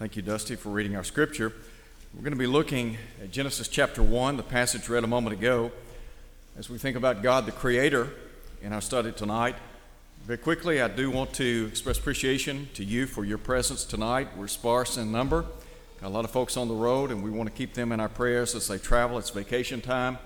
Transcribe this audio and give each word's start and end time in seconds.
Thank 0.00 0.16
you, 0.16 0.22
Dusty, 0.22 0.56
for 0.56 0.70
reading 0.70 0.96
our 0.96 1.04
scripture. 1.04 1.52
We're 2.14 2.22
going 2.22 2.32
to 2.32 2.38
be 2.38 2.46
looking 2.46 2.96
at 3.22 3.30
Genesis 3.30 3.68
chapter 3.68 4.02
1, 4.02 4.38
the 4.38 4.42
passage 4.42 4.88
read 4.88 5.04
a 5.04 5.06
moment 5.06 5.34
ago, 5.34 5.72
as 6.56 6.70
we 6.70 6.78
think 6.78 6.96
about 6.96 7.22
God 7.22 7.44
the 7.44 7.52
Creator 7.52 8.08
in 8.62 8.72
our 8.72 8.80
study 8.80 9.12
tonight. 9.12 9.56
Very 10.24 10.38
quickly, 10.38 10.80
I 10.80 10.88
do 10.88 11.10
want 11.10 11.34
to 11.34 11.66
express 11.68 11.98
appreciation 11.98 12.70
to 12.72 12.82
you 12.82 13.06
for 13.06 13.26
your 13.26 13.36
presence 13.36 13.84
tonight. 13.84 14.28
We're 14.38 14.48
sparse 14.48 14.96
in 14.96 15.12
number, 15.12 15.44
got 16.00 16.06
a 16.06 16.08
lot 16.08 16.24
of 16.24 16.30
folks 16.30 16.56
on 16.56 16.68
the 16.68 16.74
road, 16.74 17.10
and 17.10 17.22
we 17.22 17.28
want 17.28 17.50
to 17.50 17.54
keep 17.54 17.74
them 17.74 17.92
in 17.92 18.00
our 18.00 18.08
prayers 18.08 18.54
as 18.54 18.68
they 18.68 18.78
travel. 18.78 19.18
It's 19.18 19.28
vacation 19.28 19.82
time, 19.82 20.16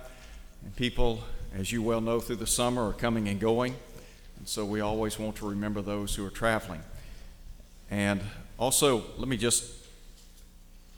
and 0.63 0.77
people, 0.77 1.25
as 1.53 1.73
you 1.73 1.83
well 1.83 2.01
know, 2.01 2.21
through 2.21 2.37
the 2.37 2.47
summer 2.47 2.91
are 2.91 2.93
coming 2.93 3.27
and 3.27 3.41
going. 3.41 3.75
And 4.39 4.47
so 4.47 4.65
we 4.65 4.81
always 4.81 5.19
want 5.19 5.35
to 5.39 5.49
remember 5.49 5.83
those 5.83 6.15
who 6.15 6.25
are 6.25 6.31
traveling. 6.31 6.83
And 7.91 8.21
also, 8.59 9.05
let 9.19 9.29
me 9.29 9.37
just 9.37 9.65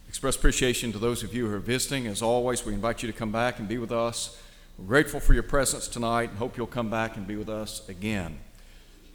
express 0.09 0.37
appreciation 0.37 0.93
to 0.93 0.99
those 0.99 1.23
of 1.23 1.35
you 1.35 1.49
who 1.49 1.55
are 1.55 1.59
visiting. 1.59 2.07
As 2.07 2.23
always, 2.23 2.65
we 2.65 2.75
invite 2.75 3.03
you 3.03 3.11
to 3.11 3.17
come 3.17 3.33
back 3.33 3.59
and 3.59 3.67
be 3.67 3.79
with 3.79 3.93
us. 3.93 4.41
We're 4.79 4.87
grateful 4.87 5.21
for 5.21 5.33
your 5.33 5.43
presence 5.43 5.89
tonight 5.89 6.31
and 6.31 6.39
hope 6.39 6.57
you'll 6.57 6.67
come 6.67 6.91
back 6.91 7.17
and 7.17 7.27
be 7.27 7.37
with 7.37 7.49
us 7.49 7.89
again. 7.89 8.39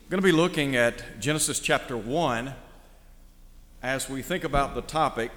We're 0.03 0.09
going 0.09 0.21
to 0.21 0.25
be 0.25 0.31
looking 0.31 0.75
at 0.75 1.19
Genesis 1.19 1.59
chapter 1.59 1.95
1 1.95 2.53
as 3.83 4.09
we 4.09 4.21
think 4.21 4.43
about 4.43 4.75
the 4.75 4.81
topic 4.81 5.31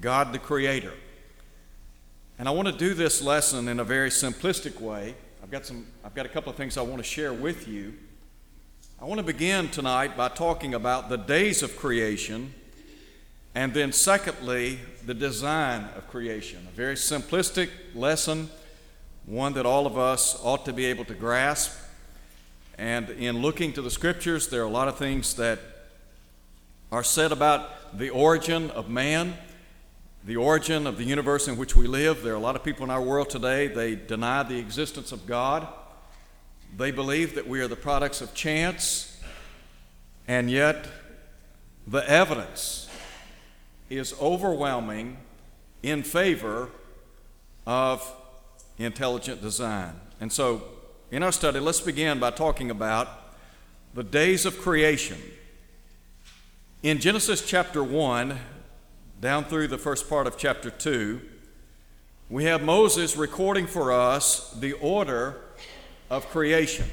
God 0.00 0.32
the 0.32 0.38
Creator. 0.38 0.94
And 2.38 2.48
I 2.48 2.52
want 2.52 2.68
to 2.68 2.74
do 2.76 2.94
this 2.94 3.20
lesson 3.20 3.68
in 3.68 3.80
a 3.80 3.84
very 3.84 4.08
simplistic 4.08 4.80
way. 4.80 5.14
I've 5.42 5.50
got, 5.50 5.66
some, 5.66 5.86
I've 6.02 6.14
got 6.14 6.24
a 6.24 6.30
couple 6.30 6.50
of 6.50 6.56
things 6.56 6.78
I 6.78 6.82
want 6.82 6.98
to 6.98 7.08
share 7.08 7.34
with 7.34 7.68
you. 7.68 7.94
I 9.02 9.06
want 9.06 9.16
to 9.16 9.24
begin 9.24 9.70
tonight 9.70 10.14
by 10.14 10.28
talking 10.28 10.74
about 10.74 11.08
the 11.08 11.16
days 11.16 11.62
of 11.62 11.74
creation, 11.78 12.52
and 13.54 13.72
then, 13.72 13.92
secondly, 13.92 14.78
the 15.06 15.14
design 15.14 15.88
of 15.96 16.06
creation. 16.10 16.68
A 16.70 16.76
very 16.76 16.96
simplistic 16.96 17.70
lesson, 17.94 18.50
one 19.24 19.54
that 19.54 19.64
all 19.64 19.86
of 19.86 19.96
us 19.96 20.38
ought 20.42 20.66
to 20.66 20.74
be 20.74 20.84
able 20.84 21.06
to 21.06 21.14
grasp. 21.14 21.72
And 22.76 23.08
in 23.08 23.40
looking 23.40 23.72
to 23.72 23.80
the 23.80 23.90
scriptures, 23.90 24.48
there 24.48 24.60
are 24.60 24.66
a 24.66 24.70
lot 24.70 24.86
of 24.86 24.98
things 24.98 25.32
that 25.36 25.60
are 26.92 27.02
said 27.02 27.32
about 27.32 27.96
the 27.96 28.10
origin 28.10 28.70
of 28.72 28.90
man, 28.90 29.32
the 30.26 30.36
origin 30.36 30.86
of 30.86 30.98
the 30.98 31.04
universe 31.04 31.48
in 31.48 31.56
which 31.56 31.74
we 31.74 31.86
live. 31.86 32.22
There 32.22 32.34
are 32.34 32.36
a 32.36 32.38
lot 32.38 32.54
of 32.54 32.62
people 32.62 32.84
in 32.84 32.90
our 32.90 33.00
world 33.00 33.30
today, 33.30 33.66
they 33.66 33.94
deny 33.94 34.42
the 34.42 34.58
existence 34.58 35.10
of 35.10 35.26
God. 35.26 35.66
They 36.76 36.90
believe 36.90 37.34
that 37.34 37.46
we 37.46 37.60
are 37.60 37.68
the 37.68 37.76
products 37.76 38.20
of 38.20 38.34
chance, 38.34 39.20
and 40.26 40.50
yet 40.50 40.86
the 41.86 42.08
evidence 42.08 42.88
is 43.88 44.14
overwhelming 44.20 45.18
in 45.82 46.02
favor 46.02 46.70
of 47.66 48.14
intelligent 48.78 49.42
design. 49.42 49.94
And 50.20 50.32
so, 50.32 50.62
in 51.10 51.22
our 51.22 51.32
study, 51.32 51.58
let's 51.58 51.80
begin 51.80 52.18
by 52.18 52.30
talking 52.30 52.70
about 52.70 53.08
the 53.94 54.04
days 54.04 54.46
of 54.46 54.58
creation. 54.58 55.18
In 56.82 56.98
Genesis 56.98 57.44
chapter 57.44 57.82
1, 57.82 58.38
down 59.20 59.44
through 59.44 59.68
the 59.68 59.78
first 59.78 60.08
part 60.08 60.26
of 60.26 60.38
chapter 60.38 60.70
2, 60.70 61.20
we 62.30 62.44
have 62.44 62.62
Moses 62.62 63.16
recording 63.16 63.66
for 63.66 63.92
us 63.92 64.52
the 64.52 64.72
order 64.74 65.42
of 66.10 66.28
creation. 66.28 66.86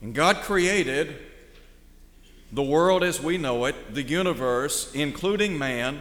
And 0.00 0.14
God 0.14 0.36
created 0.36 1.16
the 2.52 2.62
world 2.62 3.02
as 3.02 3.20
we 3.20 3.36
know 3.36 3.64
it, 3.66 3.94
the 3.94 4.02
universe, 4.02 4.92
including 4.94 5.58
man, 5.58 6.00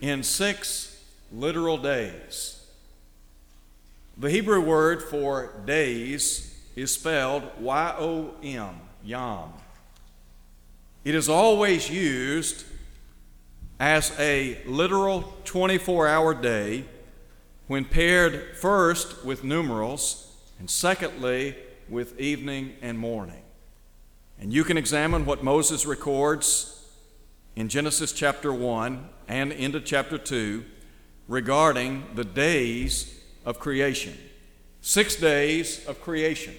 in 0.00 0.22
six 0.22 1.04
literal 1.32 1.76
days. 1.76 2.64
The 4.16 4.30
Hebrew 4.30 4.60
word 4.60 5.02
for 5.02 5.52
days 5.66 6.54
is 6.76 6.92
spelled 6.94 7.42
Y 7.58 7.94
O 7.98 8.34
M, 8.42 8.80
Yom. 9.04 9.52
It 11.04 11.14
is 11.14 11.28
always 11.28 11.90
used 11.90 12.64
as 13.78 14.18
a 14.18 14.62
literal 14.66 15.34
24 15.44 16.08
hour 16.08 16.34
day 16.34 16.84
when 17.66 17.84
paired 17.84 18.56
first 18.56 19.24
with 19.24 19.42
numerals 19.44 20.23
and 20.58 20.70
secondly, 20.70 21.56
with 21.88 22.18
evening 22.18 22.74
and 22.80 22.98
morning. 22.98 23.42
And 24.40 24.52
you 24.52 24.64
can 24.64 24.76
examine 24.76 25.26
what 25.26 25.44
Moses 25.44 25.86
records 25.86 26.86
in 27.56 27.68
Genesis 27.68 28.12
chapter 28.12 28.52
1 28.52 29.08
and 29.28 29.52
into 29.52 29.80
chapter 29.80 30.18
2 30.18 30.64
regarding 31.28 32.04
the 32.14 32.24
days 32.24 33.20
of 33.44 33.58
creation. 33.58 34.16
Six 34.80 35.16
days 35.16 35.84
of 35.86 36.00
creation. 36.00 36.54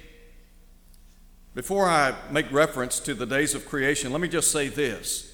Before 1.54 1.88
I 1.88 2.16
make 2.32 2.52
reference 2.52 3.00
to 3.02 3.14
the 3.14 3.26
days 3.26 3.56
of 3.56 3.66
creation, 3.66 4.12
let 4.12 4.22
me 4.22 4.28
just 4.28 4.52
say 4.52 4.68
this. 4.68 5.32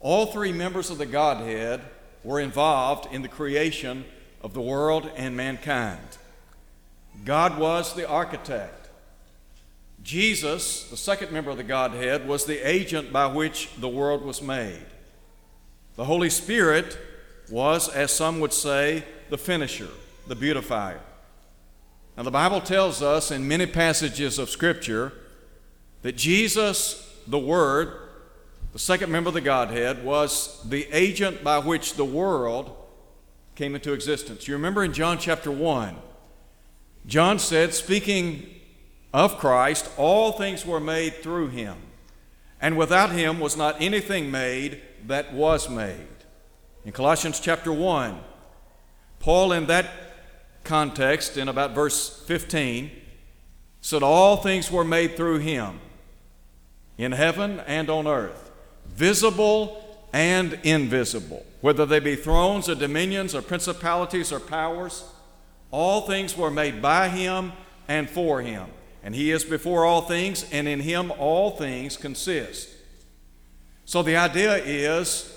All 0.00 0.26
three 0.26 0.52
members 0.52 0.90
of 0.90 0.98
the 0.98 1.06
Godhead 1.06 1.82
were 2.24 2.40
involved 2.40 3.12
in 3.12 3.22
the 3.22 3.28
creation 3.28 4.04
of 4.42 4.54
the 4.54 4.60
world 4.60 5.10
and 5.16 5.36
mankind. 5.36 6.18
God 7.24 7.58
was 7.58 7.94
the 7.94 8.08
architect. 8.08 8.88
Jesus, 10.02 10.84
the 10.84 10.96
second 10.96 11.32
member 11.32 11.50
of 11.50 11.56
the 11.56 11.62
Godhead, 11.62 12.26
was 12.26 12.46
the 12.46 12.66
agent 12.66 13.12
by 13.12 13.26
which 13.26 13.68
the 13.76 13.88
world 13.88 14.22
was 14.24 14.40
made. 14.40 14.86
The 15.96 16.04
Holy 16.04 16.30
Spirit 16.30 16.96
was, 17.50 17.88
as 17.88 18.10
some 18.10 18.40
would 18.40 18.52
say, 18.52 19.04
the 19.28 19.36
finisher, 19.36 19.88
the 20.26 20.34
beautifier. 20.34 21.00
Now, 22.16 22.22
the 22.22 22.30
Bible 22.30 22.60
tells 22.60 23.02
us 23.02 23.30
in 23.30 23.46
many 23.46 23.66
passages 23.66 24.38
of 24.38 24.50
Scripture 24.50 25.12
that 26.02 26.16
Jesus, 26.16 27.18
the 27.26 27.38
Word, 27.38 27.92
the 28.72 28.78
second 28.78 29.10
member 29.10 29.28
of 29.28 29.34
the 29.34 29.40
Godhead, 29.40 30.04
was 30.04 30.62
the 30.68 30.86
agent 30.92 31.44
by 31.44 31.58
which 31.58 31.94
the 31.94 32.04
world 32.04 32.76
came 33.54 33.74
into 33.74 33.92
existence. 33.92 34.48
You 34.48 34.54
remember 34.54 34.82
in 34.82 34.92
John 34.92 35.18
chapter 35.18 35.50
1, 35.50 35.96
John 37.06 37.38
said, 37.38 37.74
speaking 37.74 38.46
of 39.12 39.38
Christ, 39.38 39.90
all 39.96 40.32
things 40.32 40.64
were 40.64 40.80
made 40.80 41.16
through 41.16 41.48
him, 41.48 41.76
and 42.60 42.76
without 42.76 43.10
him 43.10 43.40
was 43.40 43.56
not 43.56 43.80
anything 43.80 44.30
made 44.30 44.80
that 45.06 45.32
was 45.32 45.68
made. 45.68 46.06
In 46.84 46.92
Colossians 46.92 47.40
chapter 47.40 47.72
1, 47.72 48.18
Paul, 49.18 49.52
in 49.52 49.66
that 49.66 49.90
context, 50.64 51.36
in 51.36 51.48
about 51.48 51.74
verse 51.74 52.22
15, 52.26 52.90
said, 53.80 54.02
All 54.02 54.36
things 54.36 54.70
were 54.70 54.84
made 54.84 55.16
through 55.16 55.38
him, 55.38 55.80
in 56.96 57.12
heaven 57.12 57.60
and 57.60 57.90
on 57.90 58.06
earth, 58.06 58.50
visible 58.86 60.06
and 60.12 60.58
invisible, 60.62 61.44
whether 61.60 61.86
they 61.86 62.00
be 62.00 62.16
thrones 62.16 62.68
or 62.68 62.74
dominions 62.74 63.34
or 63.34 63.42
principalities 63.42 64.32
or 64.32 64.40
powers. 64.40 65.04
All 65.70 66.02
things 66.02 66.36
were 66.36 66.50
made 66.50 66.82
by 66.82 67.08
him 67.08 67.52
and 67.88 68.08
for 68.08 68.42
him. 68.42 68.66
And 69.02 69.14
he 69.14 69.30
is 69.30 69.44
before 69.44 69.84
all 69.84 70.02
things, 70.02 70.44
and 70.52 70.68
in 70.68 70.80
him 70.80 71.10
all 71.12 71.52
things 71.52 71.96
consist. 71.96 72.68
So 73.84 74.02
the 74.02 74.16
idea 74.16 74.56
is 74.56 75.36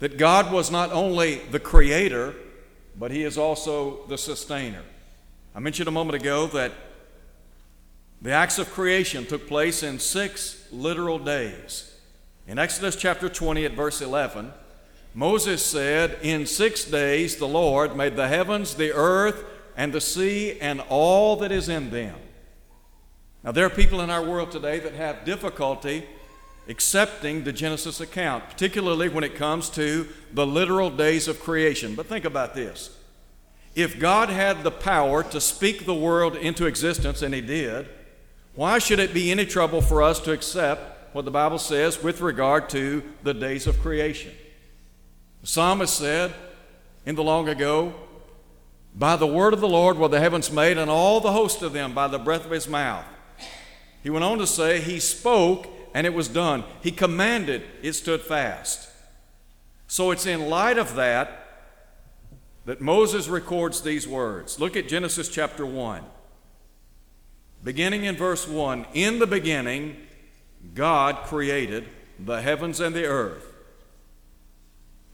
that 0.00 0.18
God 0.18 0.52
was 0.52 0.70
not 0.70 0.92
only 0.92 1.36
the 1.50 1.60
creator, 1.60 2.34
but 2.98 3.10
he 3.10 3.22
is 3.22 3.38
also 3.38 4.06
the 4.08 4.18
sustainer. 4.18 4.82
I 5.54 5.60
mentioned 5.60 5.88
a 5.88 5.92
moment 5.92 6.20
ago 6.20 6.46
that 6.48 6.72
the 8.22 8.32
acts 8.32 8.58
of 8.58 8.70
creation 8.70 9.24
took 9.24 9.46
place 9.46 9.82
in 9.82 9.98
six 9.98 10.66
literal 10.70 11.18
days. 11.18 11.94
In 12.46 12.58
Exodus 12.58 12.96
chapter 12.96 13.28
20 13.28 13.64
at 13.64 13.72
verse 13.72 14.02
11, 14.02 14.52
Moses 15.14 15.64
said, 15.64 16.18
In 16.22 16.46
six 16.46 16.84
days 16.84 17.36
the 17.36 17.48
Lord 17.48 17.96
made 17.96 18.16
the 18.16 18.28
heavens, 18.28 18.74
the 18.74 18.92
earth, 18.92 19.44
and 19.76 19.92
the 19.92 20.00
sea, 20.00 20.58
and 20.60 20.80
all 20.88 21.36
that 21.36 21.50
is 21.50 21.68
in 21.68 21.90
them. 21.90 22.16
Now, 23.42 23.52
there 23.52 23.66
are 23.66 23.70
people 23.70 24.00
in 24.02 24.10
our 24.10 24.22
world 24.22 24.50
today 24.50 24.78
that 24.80 24.94
have 24.94 25.24
difficulty 25.24 26.06
accepting 26.68 27.42
the 27.42 27.52
Genesis 27.52 28.00
account, 28.00 28.48
particularly 28.48 29.08
when 29.08 29.24
it 29.24 29.34
comes 29.34 29.70
to 29.70 30.06
the 30.32 30.46
literal 30.46 30.90
days 30.90 31.26
of 31.26 31.40
creation. 31.40 31.94
But 31.94 32.06
think 32.06 32.24
about 32.24 32.54
this 32.54 32.96
if 33.74 33.98
God 33.98 34.28
had 34.28 34.62
the 34.62 34.70
power 34.70 35.22
to 35.24 35.40
speak 35.40 35.86
the 35.86 35.94
world 35.94 36.36
into 36.36 36.66
existence, 36.66 37.22
and 37.22 37.34
He 37.34 37.40
did, 37.40 37.88
why 38.54 38.78
should 38.78 38.98
it 38.98 39.14
be 39.14 39.30
any 39.30 39.46
trouble 39.46 39.80
for 39.80 40.02
us 40.02 40.20
to 40.20 40.32
accept 40.32 41.14
what 41.14 41.24
the 41.24 41.30
Bible 41.30 41.58
says 41.58 42.02
with 42.02 42.20
regard 42.20 42.68
to 42.70 43.02
the 43.22 43.34
days 43.34 43.66
of 43.66 43.80
creation? 43.80 44.32
The 45.40 45.46
psalmist 45.46 45.96
said 45.96 46.34
in 47.06 47.14
the 47.14 47.22
long 47.22 47.48
ago, 47.48 47.94
By 48.94 49.16
the 49.16 49.26
word 49.26 49.54
of 49.54 49.60
the 49.60 49.68
Lord 49.68 49.96
were 49.96 50.08
the 50.08 50.20
heavens 50.20 50.50
made, 50.50 50.76
and 50.76 50.90
all 50.90 51.20
the 51.20 51.32
host 51.32 51.62
of 51.62 51.72
them 51.72 51.94
by 51.94 52.08
the 52.08 52.18
breath 52.18 52.44
of 52.44 52.50
his 52.50 52.68
mouth. 52.68 53.04
He 54.02 54.10
went 54.10 54.24
on 54.24 54.38
to 54.38 54.46
say, 54.46 54.80
He 54.80 55.00
spoke, 55.00 55.66
and 55.94 56.06
it 56.06 56.14
was 56.14 56.28
done. 56.28 56.64
He 56.82 56.90
commanded, 56.90 57.62
it 57.82 57.94
stood 57.94 58.20
fast. 58.20 58.88
So 59.86 60.10
it's 60.10 60.26
in 60.26 60.48
light 60.48 60.78
of 60.78 60.94
that 60.94 61.36
that 62.66 62.80
Moses 62.80 63.28
records 63.28 63.80
these 63.80 64.06
words. 64.06 64.60
Look 64.60 64.76
at 64.76 64.88
Genesis 64.88 65.28
chapter 65.28 65.66
1. 65.66 66.04
Beginning 67.64 68.04
in 68.04 68.16
verse 68.16 68.46
1 68.46 68.86
In 68.94 69.18
the 69.18 69.26
beginning, 69.26 69.96
God 70.74 71.24
created 71.24 71.88
the 72.18 72.42
heavens 72.42 72.78
and 72.80 72.94
the 72.94 73.06
earth. 73.06 73.49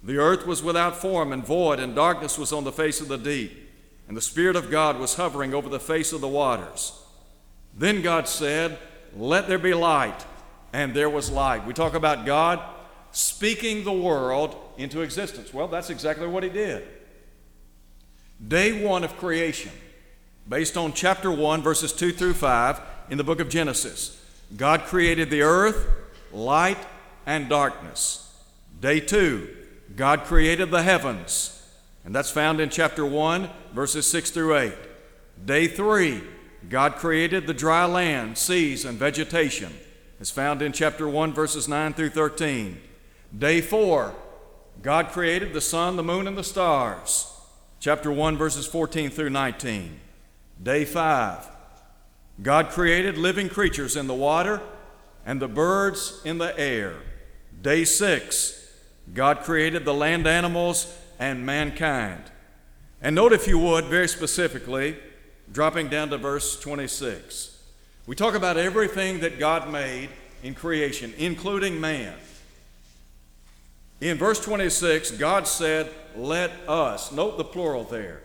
The 0.07 0.19
earth 0.19 0.47
was 0.47 0.63
without 0.63 0.97
form 0.97 1.33
and 1.33 1.45
void, 1.45 1.81
and 1.81 1.93
darkness 1.93 2.39
was 2.39 2.53
on 2.53 2.63
the 2.63 2.71
face 2.71 3.01
of 3.01 3.09
the 3.09 3.19
deep, 3.19 3.69
and 4.07 4.17
the 4.17 4.23
Spirit 4.23 4.55
of 4.55 4.71
God 4.71 5.01
was 5.01 5.17
hovering 5.17 5.53
over 5.53 5.69
the 5.69 5.81
face 5.81 6.13
of 6.13 6.21
the 6.21 6.29
waters. 6.29 6.93
Then 7.77 8.03
God 8.03 8.29
said, 8.29 8.79
Let 9.17 9.49
there 9.49 9.59
be 9.59 9.75
light, 9.75 10.25
and 10.73 10.95
there 10.95 11.11
was 11.11 11.29
light. 11.29 11.67
We 11.67 11.75
talk 11.75 11.95
about 11.95 12.25
God 12.25 12.61
speaking 13.11 13.83
the 13.83 13.93
world 13.93 14.55
into 14.79 15.01
existence. 15.01 15.53
Well, 15.53 15.67
that's 15.67 15.91
exactly 15.91 16.29
what 16.29 16.45
He 16.45 16.51
did. 16.51 16.87
Day 18.47 18.85
one 18.85 19.03
of 19.03 19.17
creation, 19.17 19.73
based 20.49 20.77
on 20.77 20.93
chapter 20.93 21.33
1, 21.33 21.63
verses 21.63 21.93
2 21.93 22.13
through 22.13 22.35
5 22.35 22.81
in 23.11 23.19
the 23.19 23.25
book 23.25 23.41
of 23.41 23.49
Genesis. 23.49 24.23
God 24.57 24.83
created 24.83 25.31
the 25.31 25.43
earth, 25.43 25.85
light, 26.33 26.79
and 27.27 27.49
darkness. 27.49 28.23
Day 28.81 29.01
2, 29.01 29.66
God 29.95 30.25
created 30.25 30.71
the 30.71 30.83
heavens, 30.83 31.63
and 32.05 32.15
that's 32.15 32.31
found 32.31 32.61
in 32.61 32.71
chapter 32.71 33.07
1, 33.07 33.49
verses 33.73 34.07
6 34.11 34.31
through 34.31 34.57
8. 34.57 34.75
Day 35.45 35.69
3, 35.69 36.23
God 36.69 36.97
created 36.97 37.47
the 37.47 37.55
dry 37.55 37.85
land, 37.85 38.37
seas, 38.37 38.85
and 38.85 38.99
vegetation. 38.99 39.73
It's 40.19 40.31
found 40.31 40.63
in 40.63 40.73
chapter 40.73 41.09
1, 41.09 41.33
verses 41.33 41.69
9 41.69 41.95
through 41.95 42.11
13. 42.11 42.81
Day 43.37 43.61
4, 43.61 44.15
God 44.83 45.09
created 45.09 45.53
the 45.53 45.61
sun, 45.61 45.97
the 45.97 46.03
moon, 46.03 46.27
and 46.27 46.37
the 46.37 46.45
stars 46.45 47.33
chapter 47.81 48.11
1, 48.11 48.37
verses 48.37 48.67
14 48.67 49.11
through 49.11 49.31
19. 49.31 50.01
Day 50.63 50.85
5. 50.85 51.49
God 52.43 52.71
created 52.71 53.17
living 53.17 53.49
creatures 53.49 53.97
in 53.97 54.07
the 54.07 54.15
water 54.15 54.61
and 55.25 55.41
the 55.41 55.49
birds 55.49 56.21
in 56.25 56.39
the 56.39 56.59
air. 56.59 56.95
Day 57.63 57.85
6. 57.85 58.66
God 59.15 59.41
created 59.41 59.85
the 59.85 59.95
land 59.95 60.27
animals 60.27 60.95
and 61.19 61.47
mankind. 61.47 62.23
And 63.01 63.15
note, 63.15 63.33
if 63.33 63.47
you 63.47 63.59
would, 63.59 63.85
very 63.85 64.09
specifically, 64.09 64.97
dropping 65.53 65.89
down 65.89 66.11
to 66.11 66.19
verse 66.19 66.59
26. 66.61 67.63
We 68.07 68.17
talk 68.17 68.35
about 68.35 68.57
everything 68.57 69.21
that 69.21 69.39
God 69.39 69.71
made 69.71 70.11
in 70.43 70.55
creation, 70.55 71.13
including 71.19 71.81
man. 71.81 72.15
In 74.01 74.19
verse 74.19 74.41
26, 74.45 75.13
God 75.13 75.47
said, 75.47 75.91
Let 76.15 76.51
us, 76.69 77.13
note 77.13 77.39
the 77.39 77.45
plural 77.45 77.85
there, 77.85 78.23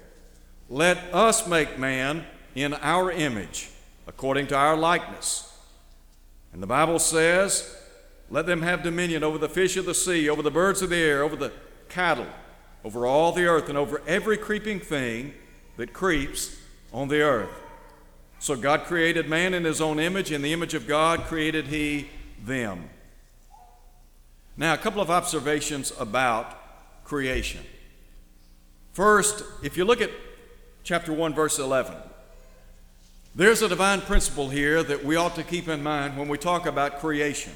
let 0.70 0.98
us 1.14 1.48
make 1.48 1.80
man 1.80 2.26
in 2.56 2.74
our 2.76 3.12
image, 3.12 3.70
according 4.08 4.48
to 4.48 4.56
our 4.56 4.76
likeness. 4.76 5.48
And 6.54 6.62
the 6.62 6.68
Bible 6.68 7.00
says, 7.00 7.76
Let 8.32 8.46
them 8.46 8.62
have 8.62 8.82
dominion 8.82 9.26
over 9.26 9.38
the 9.38 9.50
fish 9.50 9.76
of 9.76 9.86
the 9.86 9.94
sea, 9.94 10.30
over 10.30 10.42
the 10.42 10.50
birds 10.50 10.82
of 10.82 10.90
the 10.90 10.96
air, 10.96 11.22
over 11.22 11.36
the 11.36 11.52
cattle, 11.90 12.28
over 12.86 13.06
all 13.06 13.34
the 13.34 13.46
earth, 13.46 13.68
and 13.68 13.78
over 13.78 14.02
every 14.08 14.38
creeping 14.38 14.80
thing 14.80 15.34
that 15.76 15.92
creeps 15.92 16.58
on 16.94 17.10
the 17.10 17.22
earth. 17.22 17.50
So 18.40 18.56
God 18.56 18.86
created 18.86 19.28
man 19.28 19.54
in 19.54 19.66
his 19.66 19.82
own 19.82 20.00
image. 20.00 20.32
In 20.32 20.42
the 20.42 20.54
image 20.54 20.74
of 20.74 20.88
God 20.88 21.26
created 21.26 21.68
he 21.68 22.08
them. 22.44 22.90
Now, 24.56 24.74
a 24.74 24.78
couple 24.78 25.02
of 25.02 25.12
observations 25.12 25.92
about 26.00 26.58
creation. 27.04 27.62
First, 28.94 29.44
if 29.62 29.76
you 29.76 29.84
look 29.84 30.00
at 30.00 30.10
chapter 30.84 31.12
1, 31.12 31.34
verse 31.34 31.60
11, 31.60 31.96
there's 33.36 33.62
a 33.62 33.68
divine 33.68 34.02
principle 34.02 34.50
here 34.50 34.84
that 34.84 35.04
we 35.04 35.18
ought 35.18 35.36
to 35.36 35.44
keep 35.44 35.68
in 35.68 35.84
mind 35.84 36.18
when 36.18 36.30
we 36.30 36.38
talk 36.38 36.66
about 36.66 37.00
creation. 37.00 37.54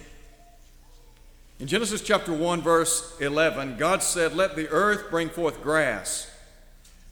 In 1.57 1.67
Genesis 1.67 2.01
chapter 2.01 2.33
1, 2.33 2.61
verse 2.61 3.15
11, 3.21 3.77
God 3.77 4.03
said, 4.03 4.35
Let 4.35 4.57
the 4.57 4.67
earth 4.69 5.09
bring 5.09 5.29
forth 5.29 5.61
grass, 5.61 6.29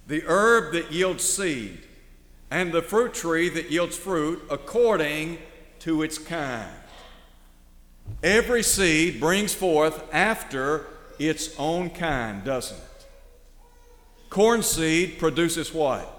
the 0.05 0.23
herb 0.27 0.73
that 0.73 0.91
yields 0.91 1.23
seed, 1.23 1.79
and 2.51 2.73
the 2.73 2.81
fruit 2.81 3.13
tree 3.13 3.47
that 3.47 3.71
yields 3.71 3.97
fruit 3.97 4.43
according 4.49 5.37
to 5.79 6.03
its 6.03 6.17
kind. 6.17 6.69
Every 8.21 8.63
seed 8.63 9.21
brings 9.21 9.53
forth 9.53 10.03
after 10.13 10.87
its 11.17 11.57
own 11.57 11.89
kind, 11.89 12.43
doesn't 12.43 12.77
it? 12.77 13.05
Corn 14.29 14.61
seed 14.61 15.19
produces 15.19 15.73
what? 15.73 16.09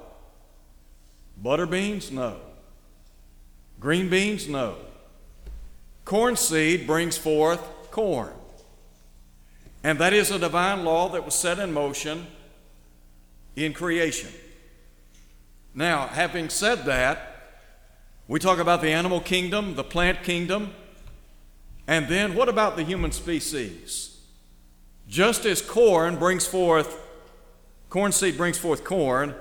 Butter 1.37 1.67
beans? 1.67 2.11
No. 2.11 2.39
Green 3.79 4.09
beans? 4.09 4.49
No. 4.49 4.77
Corn 6.07 6.37
seed 6.37 6.87
brings 6.87 7.19
forth 7.19 7.61
corn. 7.95 8.33
And 9.85 10.01
that 10.01 10.13
is 10.13 10.33
a 10.33 10.39
divine 10.39 10.85
law 10.85 11.09
that 11.11 11.25
was 11.25 11.35
set 11.35 11.61
in 11.61 11.73
motion 11.73 12.27
in 13.55 13.73
creation. 13.73 14.31
Now, 15.75 16.09
having 16.09 16.49
said 16.49 16.87
that, 16.87 17.61
we 18.27 18.41
talk 18.41 18.59
about 18.59 18.81
the 18.81 18.91
animal 18.91 19.21
kingdom, 19.21 19.77
the 19.77 19.85
plant 19.85 20.25
kingdom, 20.25 20.73
and 21.87 22.09
then 22.09 22.35
what 22.35 22.49
about 22.49 22.77
the 22.77 22.83
human 22.83 23.13
species? 23.13 24.19
Just 25.07 25.45
as 25.45 25.63
corn 25.63 26.17
brings 26.17 26.47
forth, 26.49 26.99
corn 27.91 28.11
seed 28.11 28.37
brings 28.37 28.59
forth 28.59 28.83
corn, 28.83 29.37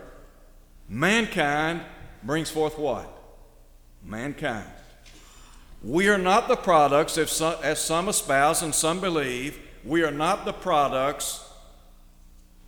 mankind 0.88 1.82
brings 2.22 2.52
forth 2.52 2.78
what? 2.78 3.10
Mankind. 4.04 4.73
We 5.84 6.08
are 6.08 6.18
not 6.18 6.48
the 6.48 6.56
products, 6.56 7.18
if 7.18 7.42
as 7.42 7.84
some 7.84 8.08
espouse 8.08 8.62
and 8.62 8.74
some 8.74 9.02
believe, 9.02 9.60
we 9.84 10.02
are 10.04 10.12
not 10.12 10.46
the 10.46 10.54
products 10.54 11.46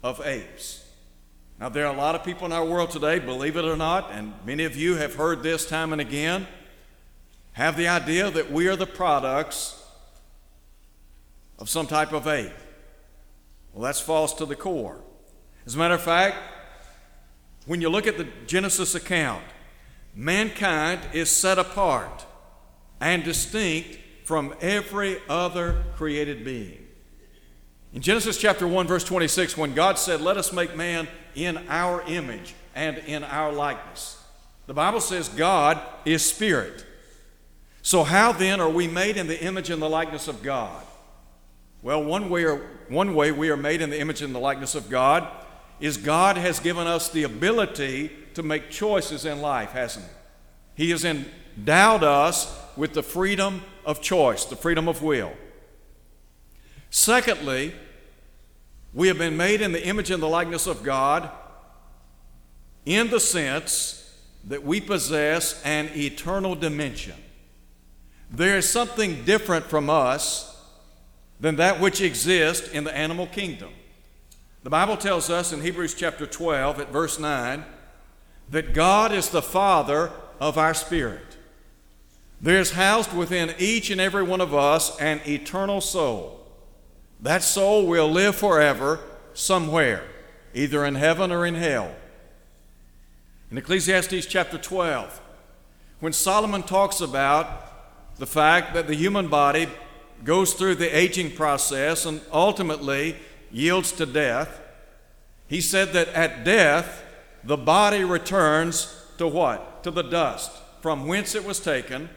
of 0.04 0.20
apes. 0.26 0.86
Now, 1.58 1.70
there 1.70 1.88
are 1.88 1.94
a 1.94 1.98
lot 1.98 2.16
of 2.16 2.26
people 2.26 2.46
in 2.46 2.52
our 2.52 2.66
world 2.66 2.92
today, 2.92 3.20
believe 3.20 3.56
it 3.56 3.64
or 3.64 3.78
not, 3.78 4.12
and 4.12 4.34
many 4.46 4.66
of 4.66 4.76
you 4.76 4.96
have 4.96 5.16
heard 5.16 5.44
this 5.44 5.66
time 5.66 5.94
and 5.94 6.02
again 6.02 6.46
have 7.54 7.78
the 7.78 7.88
idea 7.88 8.30
that 8.30 8.52
we 8.52 8.68
are 8.68 8.76
the 8.76 8.86
products 8.86 9.82
of 11.58 11.70
some 11.70 11.88
type 11.88 12.12
of 12.12 12.28
ape. 12.28 12.52
Well, 13.72 13.84
that's 13.84 14.02
false 14.02 14.34
to 14.34 14.46
the 14.46 14.58
core. 14.58 15.00
As 15.66 15.76
a 15.76 15.78
matter 15.78 15.94
of 15.94 16.02
fact, 16.02 16.36
when 17.66 17.80
you 17.80 17.88
look 17.88 18.08
at 18.08 18.18
the 18.18 18.28
Genesis 18.46 18.94
account, 18.94 19.46
mankind 20.14 21.00
is 21.14 21.32
set 21.32 21.58
apart 21.58 22.26
and 23.00 23.24
distinct 23.24 24.00
from 24.24 24.54
every 24.62 25.18
other 25.30 25.84
created 25.96 26.44
being. 26.44 26.86
In 27.94 28.02
Genesis 28.02 28.38
chapter 28.38 28.68
1, 28.68 28.88
verse 28.88 29.04
26, 29.04 29.58
when 29.58 29.74
God 29.74 29.98
said, 29.98 30.20
Let 30.20 30.36
us 30.38 30.52
make 30.52 30.76
man 30.76 31.08
in 31.34 31.66
our 31.70 32.02
image 32.08 32.54
and 32.74 32.98
in 32.98 33.24
our 33.24 33.54
likeness, 33.54 34.22
the 34.68 34.74
Bible 34.74 35.00
says 35.00 35.30
God 35.30 35.80
is 36.04 36.26
spirit. 36.26 36.86
So, 37.82 38.04
how 38.04 38.32
then 38.32 38.60
are 38.60 38.70
we 38.70 38.88
made 38.88 39.16
in 39.16 39.28
the 39.28 39.42
image 39.42 39.70
and 39.70 39.82
the 39.82 39.90
likeness 39.90 40.28
of 40.28 40.42
God? 40.42 40.84
Well, 41.84 42.04
one 42.04 42.30
way, 42.30 42.46
or, 42.46 42.68
one 42.90 43.14
way 43.14 43.32
we 43.32 43.52
are 43.52 43.58
made 43.58 43.80
in 43.80 43.92
the 43.92 44.00
image 44.00 44.24
and 44.24 44.34
the 44.34 44.40
likeness 44.40 44.74
of 44.74 44.90
God 44.90 45.28
is 45.80 45.98
God 45.98 46.36
has 46.36 46.60
given 46.60 46.88
us 46.88 47.10
the 47.10 47.24
ability 47.24 48.12
to 48.34 48.42
make 48.42 48.72
choices 48.72 49.24
in 49.24 49.40
life, 49.40 49.72
hasn't 49.72 50.06
He? 50.74 50.86
He 50.86 50.92
has 50.92 51.06
endowed 51.06 52.04
us 52.04 52.60
with 52.78 52.94
the 52.94 53.04
freedom 53.04 53.62
of 53.86 54.02
choice, 54.02 54.46
the 54.46 54.56
freedom 54.56 54.88
of 54.88 55.02
will. 55.02 55.34
Secondly, 56.90 57.74
we 58.94 59.08
have 59.10 59.18
been 59.18 59.36
made 59.36 59.62
in 59.62 59.72
the 59.72 59.86
image 59.86 60.12
and 60.12 60.24
the 60.24 60.28
likeness 60.28 60.68
of 60.68 60.84
God 60.84 61.30
in 62.86 63.10
the 63.10 63.20
sense 63.20 64.16
that 64.46 64.64
we 64.64 64.80
possess 64.80 65.62
an 65.64 65.90
eternal 65.96 66.56
dimension. 66.56 67.16
There 68.32 68.58
is 68.58 68.70
something 68.70 69.24
different 69.26 69.66
from 69.66 69.90
us 69.90 70.56
than 71.40 71.58
that 71.58 71.82
which 71.82 72.02
exists 72.02 72.70
in 72.70 72.84
the 72.84 72.96
animal 72.96 73.28
kingdom. 73.28 73.74
The 74.64 74.70
Bible 74.70 74.98
tells 74.98 75.30
us 75.30 75.52
in 75.52 75.62
Hebrews 75.62 75.94
chapter 75.94 76.26
12 76.26 76.80
at 76.80 76.92
verse 76.92 77.20
9 77.20 77.66
that 78.50 78.74
God 78.74 79.12
is 79.12 79.30
the 79.30 79.42
Father 79.42 80.12
of 80.40 80.58
our 80.58 80.74
spirit. 80.74 81.35
There 82.46 82.60
is 82.60 82.74
housed 82.74 83.12
within 83.12 83.56
each 83.58 83.90
and 83.90 84.00
every 84.00 84.22
one 84.22 84.40
of 84.40 84.54
us 84.54 84.96
an 85.00 85.20
eternal 85.26 85.82
soul. 85.82 86.46
That 87.20 87.42
soul 87.42 87.88
will 87.88 88.08
live 88.08 88.36
forever 88.36 89.00
somewhere, 89.34 90.04
either 90.54 90.86
in 90.86 90.94
heaven 90.94 91.32
or 91.32 91.48
in 91.48 91.56
hell. 91.56 91.96
In 93.50 93.58
Ecclesiastes 93.58 94.28
chapter 94.28 94.60
12, 94.60 95.20
when 96.02 96.14
Solomon 96.14 96.62
talks 96.62 97.02
about 97.02 98.18
the 98.18 98.28
fact 98.28 98.76
that 98.76 98.86
the 98.86 98.94
human 98.94 99.28
body 99.28 99.68
goes 100.24 100.54
through 100.54 100.76
the 100.76 100.96
aging 100.96 101.32
process 101.32 102.06
and 102.06 102.22
ultimately 102.32 103.16
yields 103.52 103.92
to 103.94 104.06
death. 104.06 104.62
He 105.48 105.62
said 105.62 105.94
that 105.94 106.10
at 106.10 106.44
death, 106.44 107.06
the 107.44 107.58
body 107.58 108.04
returns 108.04 109.04
to 109.18 109.28
what? 109.28 109.82
To 109.82 109.90
the 109.90 110.04
dust, 110.04 110.52
from 110.82 111.08
whence 111.08 111.34
it 111.34 111.44
was 111.44 111.60
taken. 111.60 112.08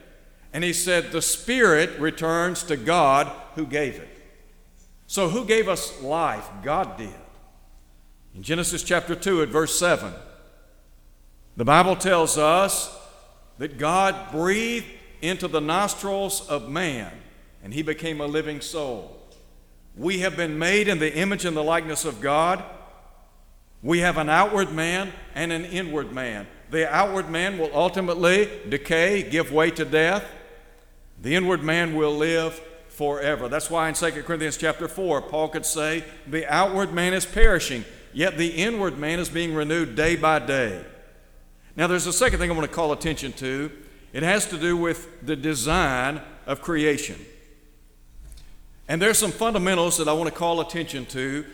And 0.53 0.65
he 0.65 0.73
said 0.73 1.13
the 1.13 1.23
spirit 1.23 1.99
returns 1.99 2.63
to 2.65 2.77
God 2.77 3.31
who 3.55 3.67
gave 3.67 3.97
it. 3.97 4.09
So, 5.07 5.29
who 5.29 5.45
gave 5.45 5.69
us 5.69 6.03
life? 6.03 6.47
God 6.63 6.99
did. 6.99 7.15
In 8.35 8.43
Genesis 8.43 8.83
chapter 8.83 9.15
2, 9.15 9.43
at 9.43 9.49
verse 9.49 9.79
7, 9.79 10.13
the 11.57 11.65
Bible 11.65 11.97
tells 11.97 12.39
us 12.39 12.95
that 13.59 13.79
God 13.79 14.31
breathed 14.31 14.87
into 15.21 15.49
the 15.49 15.61
nostrils 15.61 16.47
of 16.49 16.69
man, 16.69 17.11
and 17.65 17.75
he 17.75 17.83
became 17.83 18.21
a 18.21 18.27
living 18.27 18.61
soul. 18.61 19.17
We 19.97 20.21
have 20.21 20.37
been 20.37 20.59
made 20.59 20.87
in 20.87 20.99
the 20.99 21.13
image 21.13 21.45
and 21.45 21.57
the 21.57 21.65
likeness 21.65 22.05
of 22.05 22.21
God. 22.21 22.63
We 23.83 23.99
have 24.01 24.17
an 24.19 24.29
outward 24.29 24.73
man 24.73 25.13
and 25.35 25.51
an 25.51 25.65
inward 25.65 26.13
man. 26.13 26.47
The 26.71 26.89
outward 26.95 27.31
man 27.31 27.59
will 27.59 27.71
ultimately 27.75 28.49
decay, 28.69 29.29
give 29.29 29.51
way 29.51 29.71
to 29.73 29.85
death. 29.85 30.25
The 31.21 31.35
inward 31.35 31.63
man 31.63 31.95
will 31.95 32.17
live 32.17 32.61
forever. 32.89 33.49
That's 33.49 33.71
why 33.71 33.89
in 33.89 33.95
2 33.95 34.11
Corinthians 34.23 34.57
chapter 34.57 34.89
4, 34.89 35.23
Paul 35.23 35.49
could 35.49 35.67
say, 35.67 36.05
The 36.27 36.47
outward 36.53 36.93
man 36.93 37.15
is 37.15 37.27
perishing, 37.27 37.85
yet 38.13 38.39
the 38.39 38.49
inward 38.49 38.99
man 38.99 39.19
is 39.19 39.29
being 39.29 39.55
renewed 39.55 39.95
day 39.95 40.17
by 40.17 40.39
day. 40.39 40.85
Now, 41.77 41.87
there's 41.87 42.07
a 42.07 42.13
second 42.13 42.41
thing 42.41 42.51
I 42.51 42.55
want 42.55 42.69
to 42.69 42.75
call 42.75 42.93
attention 42.93 43.33
to. 43.35 43.71
It 44.13 44.23
has 44.23 44.47
to 44.47 44.59
do 44.59 44.77
with 44.77 45.25
the 45.25 45.37
design 45.37 46.21
of 46.47 46.61
creation. 46.61 47.17
And 48.89 49.01
there's 49.03 49.19
some 49.19 49.33
fundamentals 49.33 49.99
that 49.99 50.09
I 50.09 50.13
want 50.13 50.29
to 50.29 50.35
call 50.35 50.61
attention 50.61 51.07
to, 51.07 51.45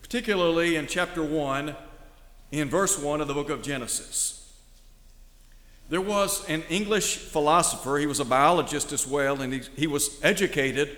particularly 0.00 0.76
in 0.76 0.86
chapter 0.86 1.22
1, 1.22 1.74
in 2.52 2.70
verse 2.70 2.98
1 2.98 3.20
of 3.20 3.28
the 3.28 3.34
book 3.34 3.50
of 3.50 3.62
Genesis. 3.62 4.43
There 5.88 6.00
was 6.00 6.48
an 6.48 6.62
English 6.70 7.16
philosopher, 7.16 7.98
he 7.98 8.06
was 8.06 8.20
a 8.20 8.24
biologist 8.24 8.92
as 8.92 9.06
well, 9.06 9.42
and 9.42 9.52
he, 9.52 9.62
he 9.76 9.86
was 9.86 10.18
educated 10.22 10.96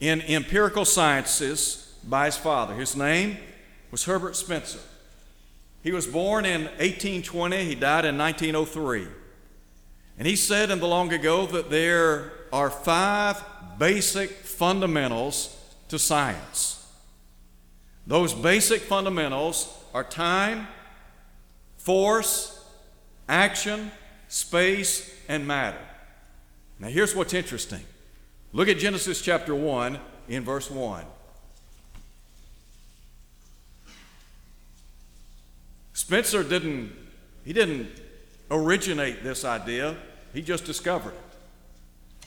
in 0.00 0.22
empirical 0.22 0.84
sciences 0.84 1.94
by 2.04 2.26
his 2.26 2.36
father. 2.36 2.74
His 2.74 2.96
name 2.96 3.36
was 3.90 4.04
Herbert 4.04 4.36
Spencer. 4.36 4.78
He 5.82 5.92
was 5.92 6.06
born 6.06 6.44
in 6.44 6.64
1820, 6.64 7.64
he 7.64 7.74
died 7.74 8.04
in 8.04 8.16
1903. 8.18 9.06
And 10.18 10.26
he 10.26 10.36
said 10.36 10.70
in 10.70 10.80
the 10.80 10.88
long 10.88 11.12
ago 11.12 11.46
that 11.46 11.70
there 11.70 12.32
are 12.52 12.70
five 12.70 13.42
basic 13.78 14.30
fundamentals 14.30 15.56
to 15.88 15.98
science. 15.98 16.86
Those 18.06 18.32
basic 18.34 18.82
fundamentals 18.82 19.72
are 19.94 20.02
time, 20.02 20.66
force, 21.76 22.57
action, 23.28 23.90
space, 24.28 25.14
and 25.28 25.46
matter. 25.46 25.78
Now, 26.78 26.88
here's 26.88 27.14
what's 27.14 27.34
interesting. 27.34 27.82
Look 28.52 28.68
at 28.68 28.78
Genesis 28.78 29.20
chapter 29.20 29.54
1 29.54 29.98
in 30.28 30.44
verse 30.44 30.70
1. 30.70 31.04
Spencer 35.92 36.42
didn't, 36.42 36.92
he 37.44 37.52
didn't 37.52 37.88
originate 38.50 39.22
this 39.22 39.44
idea, 39.44 39.96
he 40.32 40.40
just 40.40 40.64
discovered 40.64 41.12
it. 41.12 42.26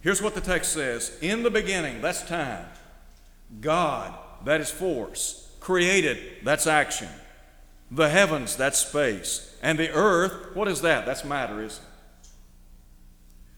Here's 0.00 0.20
what 0.20 0.34
the 0.34 0.40
text 0.40 0.72
says 0.72 1.16
In 1.20 1.42
the 1.42 1.50
beginning, 1.50 2.02
that's 2.02 2.22
time, 2.22 2.66
God, 3.60 4.14
that 4.44 4.60
is 4.60 4.70
force, 4.70 5.48
created, 5.60 6.18
that's 6.44 6.66
action, 6.66 7.08
the 7.90 8.08
heavens, 8.08 8.56
that's 8.56 8.78
space, 8.78 9.56
and 9.62 9.78
the 9.78 9.90
earth, 9.90 10.54
what 10.54 10.68
is 10.68 10.82
that? 10.82 11.06
That's 11.06 11.24
matter, 11.24 11.62
isn't 11.62 11.82
it? 11.82 11.88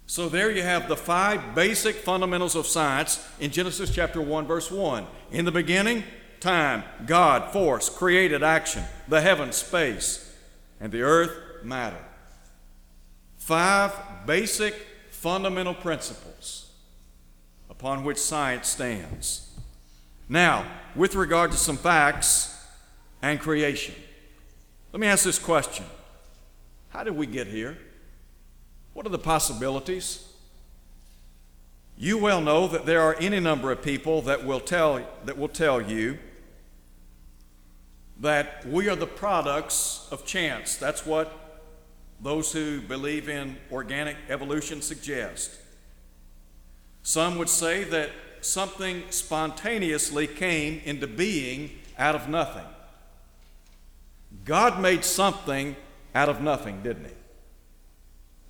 So 0.06 0.28
there 0.28 0.50
you 0.50 0.62
have 0.62 0.88
the 0.88 0.96
five 0.96 1.54
basic 1.54 1.94
fundamentals 1.94 2.56
of 2.56 2.66
science 2.66 3.24
in 3.38 3.52
Genesis 3.52 3.94
chapter 3.94 4.20
1, 4.20 4.46
verse 4.46 4.68
1. 4.68 5.06
In 5.30 5.44
the 5.44 5.52
beginning, 5.52 6.02
time, 6.40 6.82
God, 7.06 7.52
force, 7.52 7.88
created 7.88 8.42
action, 8.42 8.82
the 9.06 9.20
heavens, 9.20 9.56
space, 9.56 10.34
and 10.80 10.90
the 10.90 11.02
earth, 11.02 11.30
matter. 11.62 12.04
Five 13.36 13.92
basic 14.26 14.74
fundamental 15.10 15.74
principles 15.74 16.70
upon 17.68 18.02
which 18.02 18.18
science 18.18 18.68
stands. 18.68 19.48
Now, 20.28 20.66
with 20.96 21.14
regard 21.14 21.52
to 21.52 21.56
some 21.56 21.76
facts 21.76 22.56
and 23.22 23.38
creation, 23.38 23.94
let 24.92 25.00
me 25.00 25.06
ask 25.06 25.24
this 25.24 25.38
question 25.38 25.84
How 26.90 27.04
did 27.04 27.16
we 27.16 27.26
get 27.26 27.46
here? 27.46 27.78
What 28.92 29.06
are 29.06 29.10
the 29.10 29.18
possibilities? 29.18 30.26
You 31.96 32.16
well 32.16 32.40
know 32.40 32.66
that 32.66 32.86
there 32.86 33.02
are 33.02 33.14
any 33.16 33.40
number 33.40 33.70
of 33.70 33.82
people 33.82 34.22
that 34.22 34.46
will 34.46 34.60
tell, 34.60 35.06
that 35.26 35.36
will 35.36 35.48
tell 35.48 35.80
you 35.82 36.18
that 38.20 38.66
we 38.66 38.88
are 38.88 38.96
the 38.96 39.06
products 39.06 40.08
of 40.10 40.24
chance. 40.24 40.76
That's 40.76 41.04
what 41.04 41.30
those 42.22 42.52
who 42.52 42.80
believe 42.80 43.28
in 43.28 43.56
organic 43.70 44.16
evolution 44.28 44.82
suggest. 44.82 45.50
Some 47.02 47.38
would 47.38 47.48
say 47.48 47.84
that 47.84 48.10
something 48.40 49.04
spontaneously 49.10 50.26
came 50.26 50.80
into 50.84 51.06
being 51.06 51.70
out 51.98 52.14
of 52.14 52.28
nothing. 52.28 52.66
God 54.50 54.80
made 54.80 55.04
something 55.04 55.76
out 56.12 56.28
of 56.28 56.40
nothing, 56.40 56.82
didn't 56.82 57.04
He? 57.04 57.12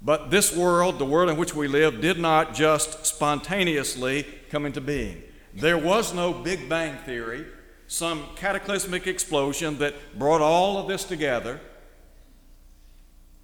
But 0.00 0.30
this 0.30 0.57
world, 0.57 0.99
the 0.99 1.04
world 1.04 1.28
in 1.28 1.37
which 1.37 1.54
we 1.54 1.69
live, 1.69 2.00
did 2.00 2.19
not 2.19 2.54
just 2.54 3.04
spontaneously 3.04 4.25
come 4.49 4.64
into 4.64 4.80
being. 4.80 5.23
There 5.52 5.76
was 5.76 6.14
no 6.14 6.33
Big 6.33 6.71
Bang 6.71 6.97
Theory 7.04 7.45
some 7.87 8.25
cataclysmic 8.35 9.07
explosion 9.07 9.76
that 9.80 10.19
brought 10.19 10.40
all 10.40 10.78
of 10.78 10.88
this 10.88 11.04
together. 11.04 11.61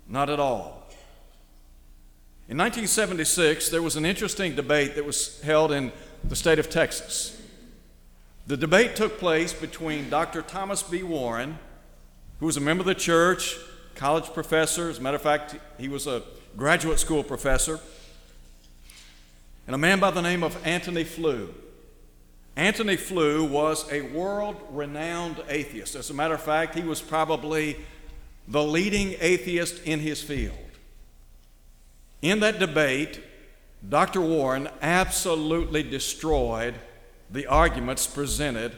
Not 0.08 0.30
at 0.30 0.40
all. 0.40 0.88
In 2.48 2.56
1976, 2.56 3.68
there 3.68 3.82
was 3.82 3.96
an 3.96 4.06
interesting 4.06 4.54
debate 4.54 4.94
that 4.94 5.04
was 5.04 5.42
held 5.42 5.72
in 5.72 5.92
the 6.25 6.36
state 6.36 6.58
of 6.58 6.70
Texas. 6.70 7.38
The 8.46 8.56
debate 8.56 8.96
took 8.96 9.18
place 9.18 9.52
between 9.52 10.08
Dr. 10.08 10.40
Thomas 10.40 10.82
B. 10.82 11.02
Warren, 11.02 11.58
who 12.40 12.47
was 12.47 12.57
a 12.57 12.61
member 12.61 12.83
of 12.83 12.87
the 12.87 12.95
church, 12.95 13.57
college 13.95 14.26
professor, 14.33 14.90
as 14.90 14.99
a 14.99 15.00
matter 15.00 15.16
of 15.16 15.23
fact, 15.23 15.57
he 15.78 15.88
was 15.88 16.07
a 16.07 16.23
graduate 16.57 16.99
school 16.99 17.23
professor, 17.23 17.81
and 19.66 19.75
a 19.75 19.78
man 19.78 19.99
by 19.99 20.11
the 20.11 20.23
name 20.23 20.43
of 20.43 20.57
Anthony 20.66 21.05
Flew. 21.05 21.52
Anthony 22.57 22.97
Flew 22.97 23.45
was 23.45 23.90
a 23.93 24.02
world 24.02 24.57
renowned 24.71 25.43
atheist. 25.49 25.95
As 25.95 26.09
a 26.09 26.14
matter 26.14 26.35
of 26.35 26.43
fact, 26.43 26.75
he 26.75 26.83
was 26.83 27.02
probably 27.02 27.76
the 28.49 28.62
leading 28.62 29.14
atheist 29.21 29.83
in 29.85 30.00
his 30.00 30.23
field. 30.23 30.57
In 32.23 32.40
that 32.40 32.59
debate, 32.59 33.21
Dr. 33.87 34.21
Warren 34.21 34.69
absolutely 34.81 35.83
destroyed 35.83 36.75
the 37.31 37.47
arguments 37.47 38.07
presented 38.07 38.73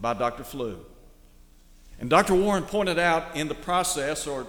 by 0.00 0.14
Dr. 0.14 0.44
Flew. 0.44 0.78
And 1.98 2.10
Dr. 2.10 2.34
Warren 2.34 2.64
pointed 2.64 2.98
out 2.98 3.36
in 3.36 3.48
the 3.48 3.54
process 3.54 4.26
or 4.26 4.46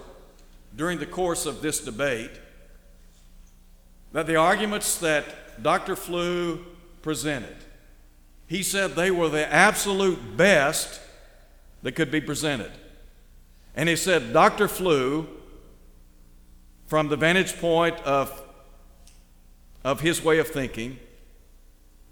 during 0.76 0.98
the 0.98 1.06
course 1.06 1.46
of 1.46 1.62
this 1.62 1.80
debate 1.80 2.30
that 4.12 4.26
the 4.26 4.36
arguments 4.36 4.98
that 4.98 5.62
Dr. 5.62 5.96
Flew 5.96 6.64
presented 7.02 7.56
he 8.48 8.62
said 8.62 8.96
they 8.96 9.10
were 9.10 9.28
the 9.28 9.52
absolute 9.52 10.36
best 10.36 11.00
that 11.82 11.92
could 11.92 12.10
be 12.10 12.20
presented. 12.20 12.72
And 13.76 13.88
he 13.88 13.94
said 13.94 14.32
Dr. 14.32 14.66
Flew, 14.66 15.28
from 16.86 17.08
the 17.08 17.16
vantage 17.16 17.60
point 17.60 18.00
of, 18.00 18.42
of 19.84 20.00
his 20.00 20.24
way 20.24 20.38
of 20.38 20.48
thinking, 20.48 20.98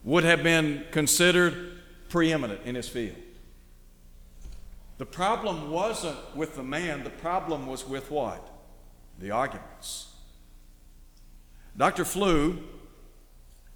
would 0.05 0.25
have 0.25 0.43
been 0.43 0.85
considered 0.91 1.81
preeminent 2.11 2.61
in 2.67 2.75
his 2.75 2.89
field. 2.89 3.17
The 4.99 5.07
problem 5.07 5.71
wasn't 5.71 6.17
with 6.35 6.57
the 6.57 6.63
man, 6.63 7.05
the 7.05 7.11
problem 7.11 7.67
was 7.67 7.87
with 7.87 8.11
what? 8.11 8.49
The 9.19 9.31
arguments. 9.31 10.15
Dr. 11.77 12.05
Flew 12.05 12.59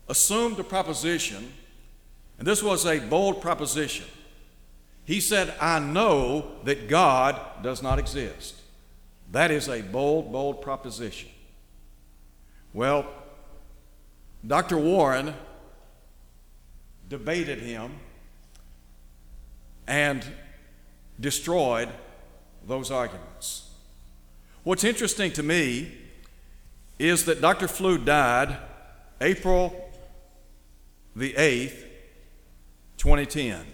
assumed 0.08 0.58
a 0.58 0.64
proposition 0.64 1.52
and 2.40 2.46
this 2.46 2.62
was 2.62 2.86
a 2.86 2.98
bold 3.00 3.42
proposition. 3.42 4.06
He 5.04 5.20
said, 5.20 5.54
I 5.60 5.78
know 5.78 6.52
that 6.64 6.88
God 6.88 7.38
does 7.62 7.82
not 7.82 7.98
exist. 7.98 8.54
That 9.30 9.50
is 9.50 9.68
a 9.68 9.82
bold, 9.82 10.32
bold 10.32 10.62
proposition. 10.62 11.28
Well, 12.72 13.06
Dr. 14.46 14.78
Warren 14.78 15.34
debated 17.10 17.58
him 17.58 17.92
and 19.86 20.24
destroyed 21.20 21.88
those 22.66 22.90
arguments. 22.90 23.70
What's 24.62 24.84
interesting 24.84 25.32
to 25.32 25.42
me 25.42 25.92
is 26.98 27.24
that 27.26 27.40
Dr. 27.40 27.68
Flew 27.68 27.98
died 27.98 28.56
April 29.20 29.90
the 31.14 31.32
8th, 31.34 31.84
2010. 32.96 33.64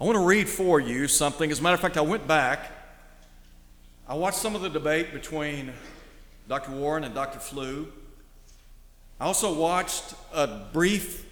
I 0.00 0.04
want 0.04 0.16
to 0.16 0.24
read 0.24 0.48
for 0.48 0.80
you 0.80 1.08
something. 1.08 1.50
As 1.50 1.60
a 1.60 1.62
matter 1.62 1.74
of 1.74 1.80
fact, 1.80 1.96
I 1.96 2.02
went 2.02 2.26
back. 2.26 2.72
I 4.08 4.14
watched 4.14 4.38
some 4.38 4.54
of 4.54 4.62
the 4.62 4.68
debate 4.68 5.12
between 5.12 5.72
Dr. 6.48 6.72
Warren 6.72 7.04
and 7.04 7.14
Dr. 7.14 7.38
Flew. 7.38 7.92
I 9.20 9.26
also 9.26 9.52
watched 9.52 10.14
a 10.32 10.46
brief, 10.72 11.26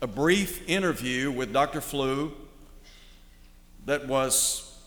a 0.00 0.06
brief 0.06 0.68
interview 0.68 1.30
with 1.30 1.52
Dr. 1.52 1.80
Flew 1.80 2.32
that 3.86 4.06
was 4.06 4.78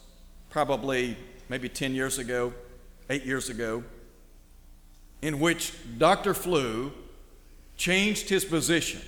probably 0.50 1.18
maybe 1.50 1.70
10 1.70 1.94
years 1.94 2.18
ago, 2.18 2.54
eight 3.10 3.26
years 3.26 3.50
ago, 3.50 3.84
in 5.22 5.40
which 5.40 5.74
Dr. 5.98 6.34
Flew 6.34 6.92
changed 7.76 8.30
his 8.30 8.44
position 8.46 9.02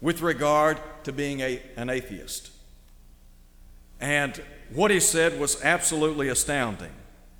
with 0.00 0.20
regard 0.20 0.78
to 1.04 1.12
being 1.12 1.40
a, 1.40 1.60
an 1.76 1.90
atheist. 1.90 2.50
And 4.00 4.42
what 4.72 4.90
he 4.90 5.00
said 5.00 5.38
was 5.38 5.62
absolutely 5.62 6.28
astounding 6.28 6.92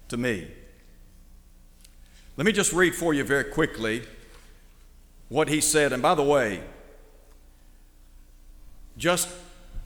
to 0.09 0.17
me. 0.17 0.49
Let 2.37 2.47
me 2.47 2.53
just 2.53 2.73
read 2.73 2.95
for 2.95 3.15
you 3.15 3.25
very 3.25 3.45
quickly 3.45 4.03
what 5.29 5.49
he 5.49 5.61
said. 5.61 5.93
And 5.93 6.03
by 6.03 6.15
the 6.15 6.23
way, 6.23 6.63
just, 8.97 9.29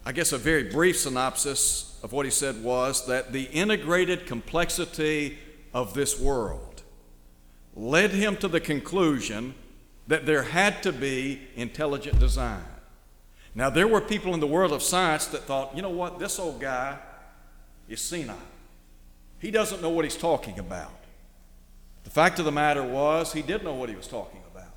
I 0.09 0.13
guess, 0.13 0.33
a 0.33 0.39
very 0.39 0.63
brief 0.65 0.99
synopsis 0.99 2.01
of 2.03 2.13
what 2.13 2.25
he 2.25 2.33
said 2.33 2.65
was 2.65 3.05
that 3.09 3.31
the 3.31 3.43
integrated 3.43 4.25
complexity 4.25 5.37
of 5.75 5.93
this 5.93 6.19
world 6.19 6.83
led 7.77 8.13
him 8.13 8.35
to 8.39 8.49
the 8.49 8.59
conclusion 8.59 9.55
that 10.07 10.25
there 10.25 10.45
had 10.45 10.83
to 10.85 10.93
be 10.93 11.43
intelligent 11.57 12.19
design. 12.19 12.65
Now, 13.55 13.69
there 13.69 13.87
were 13.87 14.01
people 14.01 14.33
in 14.33 14.41
the 14.41 14.47
world 14.47 14.73
of 14.73 14.83
science 14.83 15.27
that 15.27 15.43
thought, 15.43 15.77
you 15.77 15.83
know 15.83 15.91
what, 15.91 16.19
this 16.19 16.39
old 16.39 16.59
guy 16.59 16.97
is 17.87 18.01
senile. 18.01 18.39
He 19.41 19.51
doesn't 19.51 19.83
know 19.83 19.91
what 19.91 20.07
he's 20.07 20.17
talking 20.17 20.59
about. 20.59 21.05
The 22.05 22.11
fact 22.11 22.39
of 22.39 22.47
the 22.47 22.51
matter 22.51 22.83
was, 22.83 23.35
he 23.35 23.43
did 23.43 23.63
know 23.63 23.75
what 23.75 23.91
he 23.91 23.95
was 23.95 24.09
talking 24.09 24.41
about. 24.51 24.73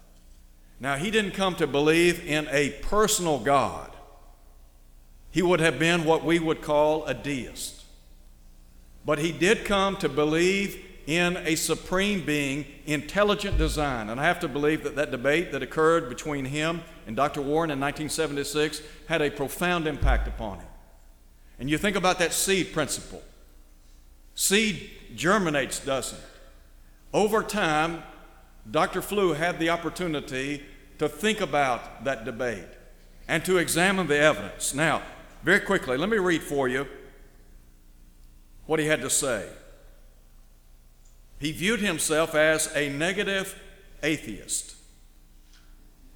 Now, 0.81 0.97
he 0.97 1.09
didn't 1.09 1.31
come 1.31 1.55
to 1.55 1.67
believe 1.67 2.21
in 2.27 2.49
a 2.51 2.71
personal 2.81 3.39
God, 3.39 3.90
he 5.31 5.41
would 5.41 5.59
have 5.59 5.79
been 5.79 6.05
what 6.05 6.23
we 6.23 6.39
would 6.39 6.61
call 6.61 7.05
a 7.05 7.13
deist. 7.13 7.83
But 9.05 9.19
he 9.19 9.31
did 9.31 9.65
come 9.65 9.97
to 9.97 10.09
believe 10.09 10.85
in 11.07 11.37
a 11.37 11.55
supreme 11.55 12.23
being, 12.23 12.65
intelligent 12.85 13.57
design. 13.57 14.09
And 14.09 14.19
I 14.19 14.25
have 14.25 14.39
to 14.41 14.47
believe 14.47 14.83
that 14.83 14.95
that 14.95 15.09
debate 15.09 15.51
that 15.51 15.63
occurred 15.63 16.09
between 16.09 16.45
him 16.45 16.81
and 17.07 17.15
Dr. 17.15 17.41
Warren 17.41 17.71
in 17.71 17.79
1976 17.79 18.81
had 19.07 19.21
a 19.21 19.31
profound 19.31 19.87
impact 19.87 20.27
upon 20.27 20.59
him. 20.59 20.67
And 21.59 21.69
you 21.69 21.77
think 21.77 21.95
about 21.95 22.19
that 22.19 22.33
seed 22.33 22.73
principle. 22.73 23.21
Seed 24.35 24.89
germinates, 25.15 25.79
doesn't 25.79 26.17
it? 26.17 26.25
Over 27.13 27.43
time, 27.43 28.03
Dr. 28.69 29.01
Flew 29.01 29.33
had 29.33 29.59
the 29.59 29.69
opportunity 29.69 30.63
to 30.99 31.09
think 31.09 31.41
about 31.41 32.03
that 32.03 32.25
debate 32.25 32.67
and 33.27 33.43
to 33.45 33.57
examine 33.57 34.07
the 34.07 34.17
evidence. 34.17 34.73
Now, 34.73 35.01
very 35.43 35.59
quickly, 35.59 35.97
let 35.97 36.09
me 36.09 36.17
read 36.17 36.41
for 36.41 36.67
you 36.67 36.87
what 38.65 38.79
he 38.79 38.85
had 38.85 39.01
to 39.01 39.09
say. 39.09 39.47
He 41.39 41.51
viewed 41.51 41.79
himself 41.79 42.35
as 42.35 42.71
a 42.75 42.89
negative 42.89 43.59
atheist. 44.03 44.75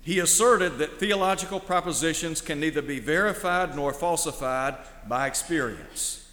He 0.01 0.19
asserted 0.19 0.77
that 0.77 0.99
theological 0.99 1.59
propositions 1.59 2.39
can 2.39 2.59
neither 2.59 2.83
be 2.83 2.99
verified 2.99 3.75
nor 3.75 3.91
falsified 3.91 4.75
by 5.07 5.25
experience. 5.25 6.29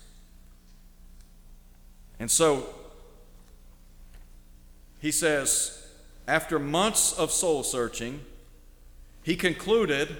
And 2.20 2.30
so 2.30 2.68
he 5.00 5.10
says, 5.10 5.86
after 6.28 6.58
months 6.58 7.14
of 7.14 7.30
soul 7.30 7.62
searching, 7.62 8.20
he 9.22 9.36
concluded 9.36 10.16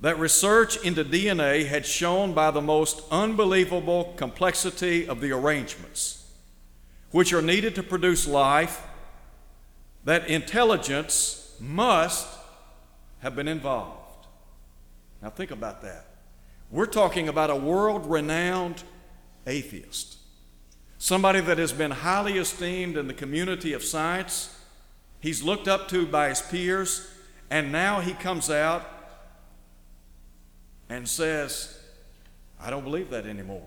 that 0.00 0.18
research 0.18 0.76
into 0.84 1.04
DNA 1.04 1.66
had 1.66 1.84
shown 1.84 2.32
by 2.32 2.50
the 2.50 2.60
most 2.60 3.02
unbelievable 3.10 4.14
complexity 4.16 5.08
of 5.08 5.20
the 5.20 5.32
arrangements 5.32 6.18
which 7.10 7.32
are 7.32 7.42
needed 7.42 7.74
to 7.74 7.82
produce 7.82 8.26
life, 8.26 8.86
that 10.04 10.28
intelligence 10.28 11.56
must 11.58 12.28
have 13.20 13.34
been 13.34 13.48
involved. 13.48 14.26
Now, 15.22 15.30
think 15.30 15.50
about 15.50 15.82
that. 15.82 16.06
We're 16.70 16.86
talking 16.86 17.28
about 17.28 17.50
a 17.50 17.56
world 17.56 18.08
renowned 18.08 18.82
atheist, 19.46 20.18
somebody 20.98 21.40
that 21.40 21.58
has 21.58 21.72
been 21.72 21.90
highly 21.90 22.38
esteemed 22.38 22.96
in 22.96 23.08
the 23.08 23.14
community 23.14 23.72
of 23.72 23.82
science. 23.82 24.54
He's 25.18 25.42
looked 25.42 25.66
up 25.66 25.88
to 25.88 26.06
by 26.06 26.28
his 26.28 26.42
peers, 26.42 27.10
and 27.50 27.72
now 27.72 28.00
he 28.00 28.12
comes 28.12 28.50
out 28.50 28.97
and 30.88 31.08
says, 31.08 31.78
I 32.60 32.70
don't 32.70 32.84
believe 32.84 33.10
that 33.10 33.26
anymore. 33.26 33.66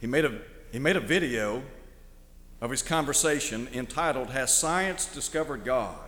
He 0.00 0.06
made 0.06 0.24
a, 0.24 0.38
he 0.72 0.78
made 0.78 0.96
a 0.96 1.00
video 1.00 1.62
of 2.60 2.70
his 2.70 2.82
conversation 2.82 3.68
entitled, 3.72 4.30
Has 4.30 4.52
Science 4.54 5.06
Discovered 5.06 5.64
God? 5.64 5.98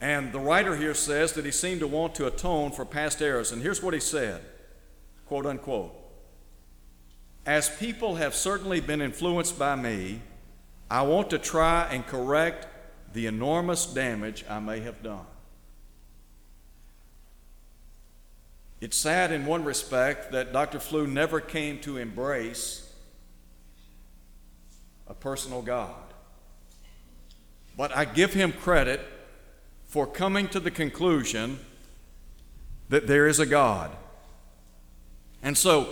And 0.00 0.32
the 0.32 0.40
writer 0.40 0.76
here 0.76 0.94
says 0.94 1.32
that 1.32 1.44
he 1.44 1.50
seemed 1.50 1.80
to 1.80 1.86
want 1.86 2.14
to 2.16 2.26
atone 2.26 2.70
for 2.70 2.84
past 2.84 3.22
errors. 3.22 3.52
And 3.52 3.62
here's 3.62 3.82
what 3.82 3.94
he 3.94 4.00
said 4.00 4.42
quote 5.26 5.46
unquote 5.46 5.94
As 7.44 7.74
people 7.76 8.16
have 8.16 8.34
certainly 8.34 8.80
been 8.80 9.00
influenced 9.00 9.58
by 9.58 9.76
me, 9.76 10.20
I 10.90 11.02
want 11.02 11.30
to 11.30 11.38
try 11.38 11.88
and 11.90 12.06
correct 12.06 12.66
the 13.12 13.26
enormous 13.26 13.86
damage 13.86 14.44
I 14.48 14.60
may 14.60 14.80
have 14.80 15.02
done. 15.02 15.26
It's 18.80 18.96
sad 18.96 19.32
in 19.32 19.46
one 19.46 19.64
respect 19.64 20.32
that 20.32 20.52
Dr. 20.52 20.78
Flew 20.78 21.06
never 21.06 21.40
came 21.40 21.80
to 21.80 21.96
embrace 21.96 22.92
a 25.08 25.14
personal 25.14 25.62
God. 25.62 25.94
But 27.76 27.96
I 27.96 28.04
give 28.04 28.34
him 28.34 28.52
credit 28.52 29.00
for 29.84 30.06
coming 30.06 30.48
to 30.48 30.60
the 30.60 30.70
conclusion 30.70 31.58
that 32.88 33.06
there 33.06 33.26
is 33.26 33.38
a 33.38 33.46
God. 33.46 33.90
And 35.42 35.56
so 35.56 35.88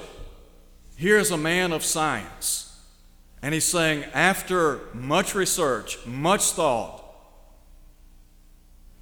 here's 0.96 1.30
a 1.30 1.36
man 1.36 1.72
of 1.72 1.84
science, 1.84 2.73
and 3.44 3.52
he's 3.52 3.66
saying, 3.66 4.04
after 4.14 4.80
much 4.94 5.34
research, 5.34 5.98
much 6.06 6.52
thought, 6.52 7.04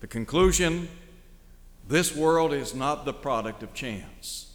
the 0.01 0.09
conclusion 0.09 0.89
this 1.87 2.17
world 2.17 2.53
is 2.53 2.75
not 2.75 3.05
the 3.05 3.13
product 3.13 3.63
of 3.63 3.73
chance. 3.73 4.53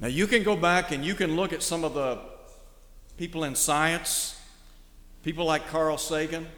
Now, 0.00 0.08
you 0.08 0.26
can 0.26 0.42
go 0.42 0.56
back 0.56 0.90
and 0.90 1.04
you 1.04 1.14
can 1.14 1.36
look 1.36 1.52
at 1.52 1.62
some 1.62 1.84
of 1.84 1.94
the 1.94 2.18
people 3.16 3.44
in 3.44 3.54
science, 3.54 4.36
people 5.22 5.44
like 5.44 5.68
Carl 5.68 5.96
Sagan. 5.96 6.48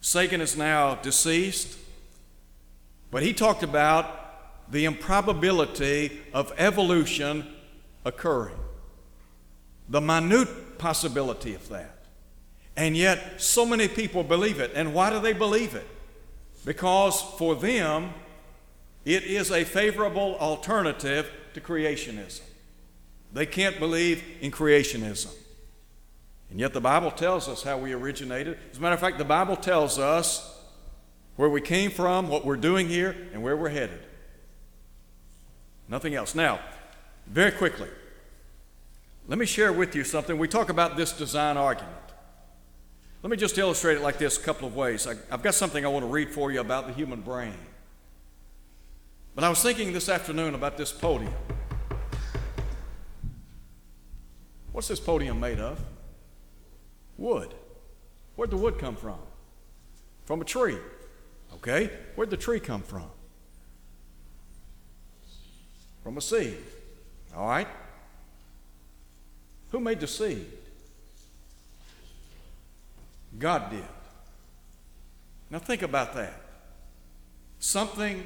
Sagan 0.00 0.40
is 0.40 0.56
now 0.56 0.96
deceased, 0.96 1.78
but 3.12 3.22
he 3.22 3.32
talked 3.32 3.62
about 3.62 4.72
the 4.72 4.84
improbability 4.84 6.20
of 6.32 6.52
evolution 6.58 7.46
occurring, 8.04 8.58
the 9.90 10.00
minute 10.00 10.78
possibility 10.78 11.54
of 11.54 11.68
that. 11.68 11.98
And 12.76 12.96
yet, 12.96 13.42
so 13.42 13.66
many 13.66 13.88
people 13.88 14.22
believe 14.22 14.58
it. 14.58 14.70
And 14.74 14.94
why 14.94 15.10
do 15.10 15.20
they 15.20 15.34
believe 15.34 15.74
it? 15.74 15.86
because 16.64 17.22
for 17.38 17.54
them, 17.54 18.12
it 19.04 19.24
is 19.24 19.50
a 19.50 19.64
favorable 19.64 20.36
alternative 20.38 21.30
to 21.54 21.60
creationism. 21.60 22.42
They 23.32 23.46
can't 23.46 23.78
believe 23.78 24.22
in 24.40 24.50
creationism. 24.50 25.32
And 26.50 26.58
yet 26.58 26.72
the 26.72 26.80
Bible 26.80 27.12
tells 27.12 27.48
us 27.48 27.62
how 27.62 27.78
we 27.78 27.92
originated. 27.92 28.58
As 28.72 28.78
a 28.78 28.80
matter 28.80 28.94
of 28.94 29.00
fact, 29.00 29.18
the 29.18 29.24
Bible 29.24 29.56
tells 29.56 29.98
us 29.98 30.58
where 31.36 31.48
we 31.48 31.60
came 31.60 31.90
from, 31.90 32.28
what 32.28 32.44
we're 32.44 32.56
doing 32.56 32.88
here, 32.88 33.16
and 33.32 33.42
where 33.42 33.56
we're 33.56 33.68
headed. 33.68 34.00
Nothing 35.88 36.14
else. 36.14 36.34
Now, 36.34 36.60
very 37.26 37.52
quickly, 37.52 37.88
let 39.30 39.38
me 39.38 39.46
share 39.46 39.72
with 39.72 39.94
you 39.94 40.02
something. 40.02 40.36
We 40.36 40.48
talk 40.48 40.70
about 40.70 40.96
this 40.96 41.12
design 41.12 41.56
argument. 41.56 41.94
Let 43.22 43.30
me 43.30 43.36
just 43.36 43.56
illustrate 43.56 43.96
it 43.96 44.02
like 44.02 44.18
this 44.18 44.36
a 44.36 44.40
couple 44.40 44.66
of 44.66 44.74
ways. 44.74 45.06
I, 45.06 45.14
have 45.30 45.44
got 45.44 45.54
something 45.54 45.84
I 45.84 45.88
want 45.88 46.02
to 46.02 46.10
read 46.10 46.30
for 46.30 46.50
you 46.50 46.58
about 46.58 46.88
the 46.88 46.92
human 46.92 47.20
brain. 47.20 47.54
But 49.36 49.44
I 49.44 49.48
was 49.48 49.62
thinking 49.62 49.92
this 49.92 50.08
afternoon 50.08 50.56
about 50.56 50.76
this 50.76 50.90
podium. 50.90 51.32
What's 54.72 54.88
this 54.88 54.98
podium 54.98 55.38
made 55.38 55.60
of? 55.60 55.80
Wood. 57.16 57.54
Where'd 58.34 58.50
the 58.50 58.56
wood 58.56 58.80
come 58.80 58.96
from? 58.96 59.20
From 60.24 60.40
a 60.40 60.44
tree. 60.44 60.78
Okay? 61.54 61.88
Where'd 62.16 62.30
the 62.30 62.36
tree 62.36 62.58
come 62.58 62.82
from? 62.82 63.06
From 66.02 66.18
a 66.18 66.20
seed. 66.20 66.58
All 67.36 67.46
right? 67.46 67.68
Who 69.70 69.80
made 69.80 70.00
the 70.00 70.06
seed? 70.06 70.46
God 73.38 73.70
did. 73.70 73.84
Now 75.50 75.58
think 75.58 75.82
about 75.82 76.14
that. 76.14 76.40
Something 77.58 78.24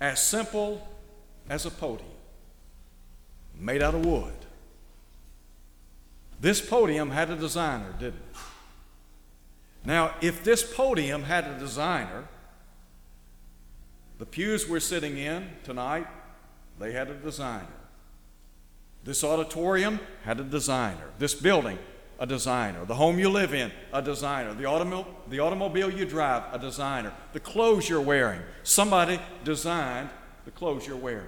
as 0.00 0.22
simple 0.22 0.86
as 1.48 1.66
a 1.66 1.70
podium 1.70 2.08
made 3.58 3.82
out 3.82 3.94
of 3.94 4.04
wood. 4.04 4.34
This 6.40 6.60
podium 6.60 7.10
had 7.10 7.30
a 7.30 7.36
designer, 7.36 7.94
didn't 7.98 8.16
it? 8.16 8.36
Now, 9.84 10.14
if 10.20 10.44
this 10.44 10.62
podium 10.62 11.24
had 11.24 11.44
a 11.44 11.58
designer, 11.58 12.24
the 14.18 14.26
pews 14.26 14.68
we're 14.68 14.80
sitting 14.80 15.18
in 15.18 15.50
tonight, 15.64 16.06
they 16.78 16.92
had 16.92 17.08
a 17.08 17.14
designer. 17.14 17.66
This 19.04 19.24
auditorium 19.24 19.98
had 20.24 20.38
a 20.38 20.44
designer. 20.44 21.10
This 21.18 21.34
building, 21.34 21.78
a 22.18 22.26
designer. 22.26 22.84
The 22.84 22.94
home 22.94 23.18
you 23.18 23.28
live 23.28 23.52
in, 23.52 23.72
a 23.92 24.00
designer. 24.00 24.54
The, 24.54 24.64
automo- 24.64 25.06
the 25.28 25.40
automobile 25.40 25.90
you 25.90 26.04
drive, 26.04 26.44
a 26.52 26.58
designer. 26.58 27.12
The 27.32 27.40
clothes 27.40 27.88
you're 27.88 28.00
wearing, 28.00 28.40
somebody 28.62 29.20
designed 29.44 30.10
the 30.44 30.52
clothes 30.52 30.86
you're 30.86 30.96
wearing. 30.96 31.26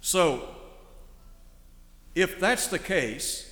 So, 0.00 0.48
if 2.14 2.38
that's 2.38 2.68
the 2.68 2.78
case, 2.78 3.50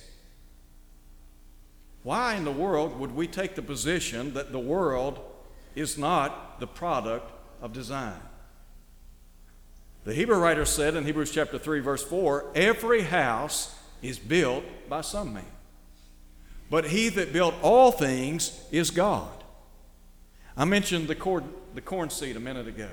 why 2.03 2.35
in 2.35 2.45
the 2.45 2.51
world 2.51 2.99
would 2.99 3.15
we 3.15 3.27
take 3.27 3.55
the 3.55 3.61
position 3.63 4.35
that 4.35 4.51
the 4.51 4.59
world 4.59 5.19
is 5.73 5.97
not 5.97 6.59
the 6.59 6.67
product 6.67 7.31
of 7.61 7.73
design? 7.73 8.19
The 10.05 10.13
Hebrew 10.13 10.37
writer 10.37 10.65
said 10.65 10.95
in 10.95 11.03
Hebrews 11.03 11.31
chapter 11.31 11.57
3 11.57 11.79
verse 11.79 12.03
4, 12.03 12.51
every 12.53 13.01
house 13.01 13.75
is 14.03 14.19
built 14.19 14.63
by 14.87 15.01
some 15.01 15.33
man. 15.33 15.43
But 16.69 16.85
he 16.85 17.09
that 17.09 17.33
built 17.33 17.55
all 17.63 17.91
things 17.91 18.59
is 18.71 18.91
God. 18.91 19.31
I 20.55 20.65
mentioned 20.65 21.07
the 21.07 21.15
corn, 21.15 21.51
the 21.73 21.81
corn 21.81 22.11
seed 22.11 22.37
a 22.37 22.39
minute 22.39 22.67
ago. 22.67 22.89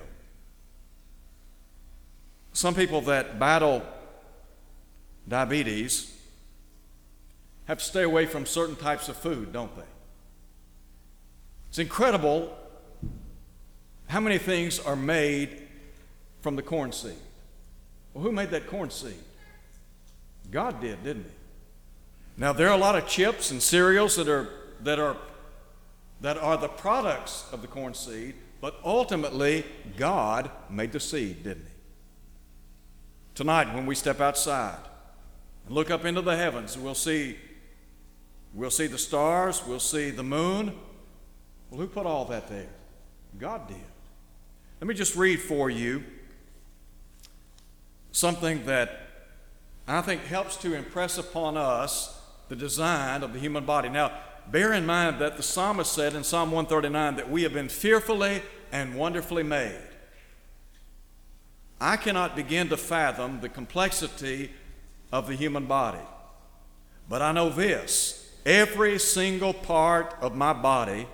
Some 2.54 2.74
people 2.74 3.02
that 3.02 3.38
battle 3.38 3.82
diabetes 5.28 6.14
have 7.66 7.78
to 7.78 7.84
stay 7.84 8.02
away 8.02 8.24
from 8.24 8.46
certain 8.46 8.76
types 8.76 9.08
of 9.08 9.16
food, 9.16 9.52
don't 9.52 9.74
they? 9.76 9.82
It's 11.68 11.78
incredible 11.78 12.56
how 14.08 14.20
many 14.20 14.38
things 14.38 14.80
are 14.80 14.96
made 14.96 15.61
from 16.42 16.56
the 16.56 16.62
corn 16.62 16.92
seed. 16.92 17.14
Well, 18.12 18.24
who 18.24 18.32
made 18.32 18.50
that 18.50 18.66
corn 18.66 18.90
seed? 18.90 19.14
God 20.50 20.80
did, 20.80 21.02
didn't 21.02 21.24
He? 21.24 21.30
Now, 22.36 22.52
there 22.52 22.68
are 22.68 22.74
a 22.74 22.80
lot 22.80 22.96
of 22.96 23.06
chips 23.06 23.50
and 23.50 23.62
cereals 23.62 24.16
that 24.16 24.28
are, 24.28 24.48
that 24.80 24.98
are, 24.98 25.16
that 26.20 26.36
are 26.36 26.56
the 26.56 26.68
products 26.68 27.46
of 27.52 27.62
the 27.62 27.68
corn 27.68 27.94
seed, 27.94 28.34
but 28.60 28.78
ultimately, 28.84 29.64
God 29.96 30.50
made 30.68 30.92
the 30.92 31.00
seed, 31.00 31.44
didn't 31.44 31.64
He? 31.64 31.72
Tonight, 33.34 33.74
when 33.74 33.86
we 33.86 33.94
step 33.94 34.20
outside 34.20 34.78
and 35.66 35.74
look 35.74 35.90
up 35.90 36.04
into 36.04 36.20
the 36.20 36.36
heavens, 36.36 36.76
we'll 36.76 36.94
see, 36.94 37.38
we'll 38.52 38.70
see 38.70 38.88
the 38.88 38.98
stars, 38.98 39.62
we'll 39.66 39.80
see 39.80 40.10
the 40.10 40.24
moon. 40.24 40.74
Well, 41.70 41.80
who 41.80 41.86
put 41.86 42.04
all 42.04 42.24
that 42.26 42.48
there? 42.48 42.68
God 43.38 43.68
did. 43.68 43.76
Let 44.80 44.88
me 44.88 44.94
just 44.94 45.14
read 45.14 45.40
for 45.40 45.70
you 45.70 46.02
something 48.12 48.66
that 48.66 49.00
I 49.88 50.00
think 50.02 50.22
helps 50.24 50.56
to 50.58 50.74
impress 50.74 51.18
upon 51.18 51.56
us 51.56 52.20
the 52.48 52.54
design 52.56 53.22
of 53.22 53.32
the 53.32 53.38
human 53.38 53.64
body. 53.64 53.88
Now, 53.88 54.12
bear 54.50 54.72
in 54.72 54.86
mind 54.86 55.18
that 55.20 55.36
the 55.36 55.42
psalmist 55.42 55.92
said 55.92 56.14
in 56.14 56.22
Psalm 56.22 56.52
139 56.52 57.16
that 57.16 57.30
we 57.30 57.42
have 57.42 57.54
been 57.54 57.68
fearfully 57.68 58.42
and 58.70 58.94
wonderfully 58.94 59.42
made. 59.42 59.80
I 61.80 61.96
cannot 61.96 62.36
begin 62.36 62.68
to 62.68 62.76
fathom 62.76 63.40
the 63.40 63.48
complexity 63.48 64.52
of 65.10 65.26
the 65.26 65.34
human 65.34 65.66
body, 65.66 65.98
but 67.08 67.22
I 67.22 67.32
know 67.32 67.50
this 67.50 68.18
every 68.46 68.98
single 68.98 69.52
part 69.52 70.14
of 70.20 70.36
my 70.36 70.52
body 70.52 71.06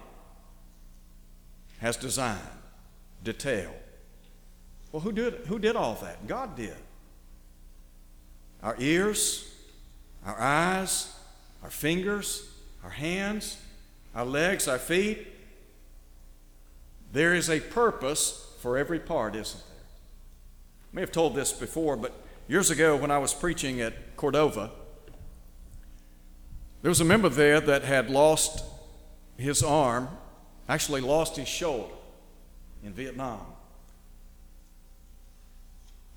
has 1.78 1.96
design, 1.96 2.38
detail. 3.22 3.74
Well, 4.92 5.00
who 5.00 5.12
did, 5.12 5.34
who 5.46 5.58
did 5.58 5.76
all 5.76 5.94
that? 5.96 6.26
God 6.26 6.56
did 6.56 6.76
our 8.68 8.76
ears, 8.78 9.50
our 10.26 10.38
eyes, 10.38 11.10
our 11.62 11.70
fingers, 11.70 12.50
our 12.84 12.90
hands, 12.90 13.56
our 14.14 14.26
legs, 14.26 14.68
our 14.68 14.76
feet. 14.76 15.26
There 17.10 17.34
is 17.34 17.48
a 17.48 17.60
purpose 17.60 18.54
for 18.60 18.76
every 18.76 18.98
part, 18.98 19.34
isn't 19.34 19.58
there? 19.58 19.78
I 20.82 20.96
may 20.96 21.00
have 21.00 21.12
told 21.12 21.34
this 21.34 21.50
before, 21.50 21.96
but 21.96 22.12
years 22.46 22.70
ago 22.70 22.94
when 22.94 23.10
I 23.10 23.16
was 23.16 23.32
preaching 23.32 23.80
at 23.80 23.94
Cordova, 24.18 24.70
there 26.82 26.90
was 26.90 27.00
a 27.00 27.06
member 27.06 27.30
there 27.30 27.60
that 27.62 27.84
had 27.84 28.10
lost 28.10 28.66
his 29.38 29.62
arm, 29.62 30.08
actually 30.68 31.00
lost 31.00 31.36
his 31.36 31.48
shoulder 31.48 31.94
in 32.84 32.92
Vietnam. 32.92 33.46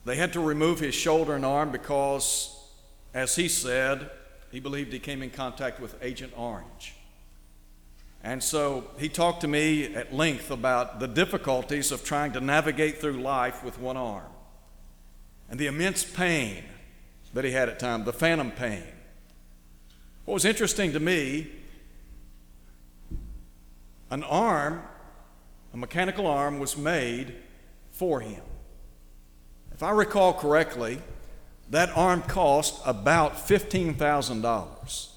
They 0.05 0.15
had 0.15 0.33
to 0.33 0.39
remove 0.39 0.79
his 0.79 0.95
shoulder 0.95 1.35
and 1.35 1.45
arm 1.45 1.71
because, 1.71 2.57
as 3.13 3.35
he 3.35 3.47
said, 3.47 4.09
he 4.51 4.59
believed 4.59 4.91
he 4.91 4.99
came 4.99 5.21
in 5.21 5.29
contact 5.29 5.79
with 5.79 5.95
Agent 6.01 6.33
Orange. 6.35 6.95
And 8.23 8.43
so 8.43 8.85
he 8.99 9.09
talked 9.09 9.41
to 9.41 9.47
me 9.47 9.95
at 9.95 10.13
length 10.13 10.51
about 10.51 10.99
the 10.99 11.07
difficulties 11.07 11.91
of 11.91 12.03
trying 12.03 12.33
to 12.33 12.39
navigate 12.41 12.99
through 12.99 13.21
life 13.21 13.63
with 13.63 13.79
one 13.79 13.97
arm 13.97 14.31
and 15.49 15.59
the 15.59 15.67
immense 15.67 16.03
pain 16.03 16.63
that 17.33 17.43
he 17.43 17.51
had 17.51 17.69
at 17.69 17.79
times, 17.79 18.05
the 18.05 18.13
phantom 18.13 18.51
pain. 18.51 18.83
What 20.25 20.35
was 20.35 20.45
interesting 20.45 20.93
to 20.93 20.99
me, 20.99 21.47
an 24.09 24.23
arm, 24.23 24.83
a 25.73 25.77
mechanical 25.77 26.27
arm, 26.27 26.59
was 26.59 26.77
made 26.77 27.35
for 27.91 28.19
him. 28.19 28.41
If 29.73 29.83
I 29.83 29.91
recall 29.91 30.33
correctly, 30.33 31.01
that 31.69 31.89
arm 31.95 32.21
cost 32.21 32.81
about 32.85 33.35
$15,000. 33.35 35.07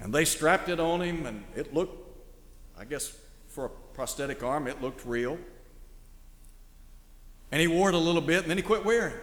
And 0.00 0.14
they 0.14 0.24
strapped 0.24 0.68
it 0.68 0.78
on 0.78 1.02
him, 1.02 1.26
and 1.26 1.44
it 1.56 1.74
looked, 1.74 1.96
I 2.78 2.84
guess, 2.84 3.12
for 3.48 3.66
a 3.66 3.68
prosthetic 3.68 4.42
arm, 4.42 4.68
it 4.68 4.80
looked 4.80 5.04
real. 5.04 5.38
And 7.50 7.60
he 7.60 7.66
wore 7.66 7.88
it 7.88 7.94
a 7.94 7.98
little 7.98 8.20
bit, 8.20 8.42
and 8.42 8.50
then 8.50 8.56
he 8.56 8.62
quit 8.62 8.84
wearing 8.84 9.14
it. 9.14 9.22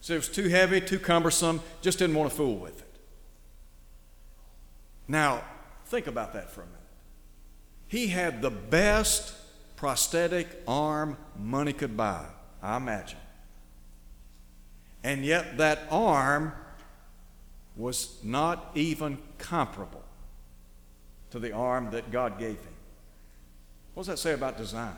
So 0.00 0.14
it 0.14 0.18
was 0.18 0.28
too 0.28 0.48
heavy, 0.48 0.80
too 0.80 0.98
cumbersome, 0.98 1.60
just 1.80 1.98
didn't 1.98 2.16
want 2.16 2.30
to 2.30 2.36
fool 2.36 2.56
with 2.56 2.80
it. 2.80 2.88
Now, 5.08 5.42
think 5.86 6.06
about 6.06 6.32
that 6.34 6.50
for 6.50 6.62
a 6.62 6.66
minute. 6.66 6.78
He 7.88 8.08
had 8.08 8.40
the 8.40 8.50
best 8.50 9.34
prosthetic 9.76 10.48
arm 10.66 11.16
money 11.38 11.72
could 11.72 11.96
buy. 11.96 12.24
I 12.62 12.76
imagine. 12.76 13.18
And 15.02 15.24
yet, 15.24 15.58
that 15.58 15.80
arm 15.90 16.52
was 17.76 18.18
not 18.22 18.70
even 18.74 19.18
comparable 19.38 20.04
to 21.30 21.38
the 21.38 21.52
arm 21.52 21.90
that 21.90 22.10
God 22.12 22.38
gave 22.38 22.58
him. 22.58 22.74
What 23.94 24.02
does 24.02 24.08
that 24.08 24.18
say 24.18 24.32
about 24.32 24.56
design? 24.56 24.96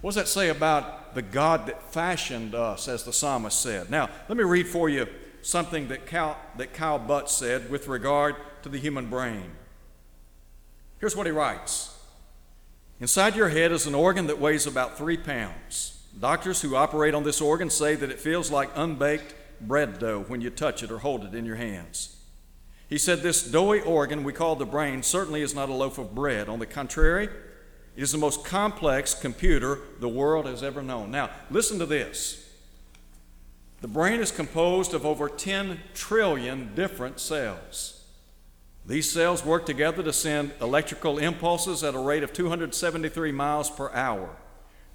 What 0.00 0.10
does 0.10 0.16
that 0.16 0.28
say 0.28 0.48
about 0.48 1.14
the 1.14 1.22
God 1.22 1.66
that 1.66 1.92
fashioned 1.92 2.54
us, 2.54 2.88
as 2.88 3.04
the 3.04 3.12
psalmist 3.12 3.60
said? 3.60 3.90
Now, 3.90 4.08
let 4.28 4.38
me 4.38 4.44
read 4.44 4.66
for 4.66 4.88
you 4.88 5.06
something 5.42 5.88
that 5.88 6.06
Cal, 6.06 6.38
that 6.56 6.72
Kyle 6.72 6.98
Butt 6.98 7.30
said 7.30 7.70
with 7.70 7.88
regard 7.88 8.36
to 8.62 8.68
the 8.68 8.78
human 8.78 9.10
brain. 9.10 9.50
Here's 10.98 11.16
what 11.16 11.26
he 11.26 11.32
writes 11.32 11.96
Inside 12.98 13.36
your 13.36 13.48
head 13.48 13.72
is 13.72 13.86
an 13.86 13.94
organ 13.94 14.26
that 14.26 14.38
weighs 14.38 14.66
about 14.66 14.96
three 14.96 15.16
pounds. 15.16 15.99
Doctors 16.18 16.60
who 16.62 16.76
operate 16.76 17.14
on 17.14 17.24
this 17.24 17.40
organ 17.40 17.70
say 17.70 17.94
that 17.94 18.10
it 18.10 18.18
feels 18.18 18.50
like 18.50 18.70
unbaked 18.74 19.34
bread 19.60 19.98
dough 19.98 20.24
when 20.26 20.40
you 20.40 20.50
touch 20.50 20.82
it 20.82 20.90
or 20.90 20.98
hold 20.98 21.24
it 21.24 21.34
in 21.34 21.46
your 21.46 21.56
hands. 21.56 22.16
He 22.88 22.98
said, 22.98 23.22
This 23.22 23.48
doughy 23.48 23.80
organ 23.80 24.24
we 24.24 24.32
call 24.32 24.56
the 24.56 24.66
brain 24.66 25.02
certainly 25.02 25.42
is 25.42 25.54
not 25.54 25.68
a 25.68 25.74
loaf 25.74 25.98
of 25.98 26.14
bread. 26.14 26.48
On 26.48 26.58
the 26.58 26.66
contrary, 26.66 27.28
it 27.96 28.02
is 28.02 28.12
the 28.12 28.18
most 28.18 28.44
complex 28.44 29.14
computer 29.14 29.78
the 30.00 30.08
world 30.08 30.46
has 30.46 30.62
ever 30.62 30.82
known. 30.82 31.10
Now, 31.10 31.30
listen 31.50 31.78
to 31.78 31.86
this. 31.86 32.48
The 33.80 33.88
brain 33.88 34.20
is 34.20 34.30
composed 34.30 34.92
of 34.92 35.06
over 35.06 35.28
10 35.28 35.80
trillion 35.94 36.74
different 36.74 37.20
cells. 37.20 38.04
These 38.84 39.10
cells 39.10 39.44
work 39.44 39.66
together 39.66 40.02
to 40.02 40.12
send 40.12 40.52
electrical 40.60 41.18
impulses 41.18 41.84
at 41.84 41.94
a 41.94 41.98
rate 41.98 42.22
of 42.22 42.32
273 42.32 43.32
miles 43.32 43.70
per 43.70 43.90
hour, 43.92 44.36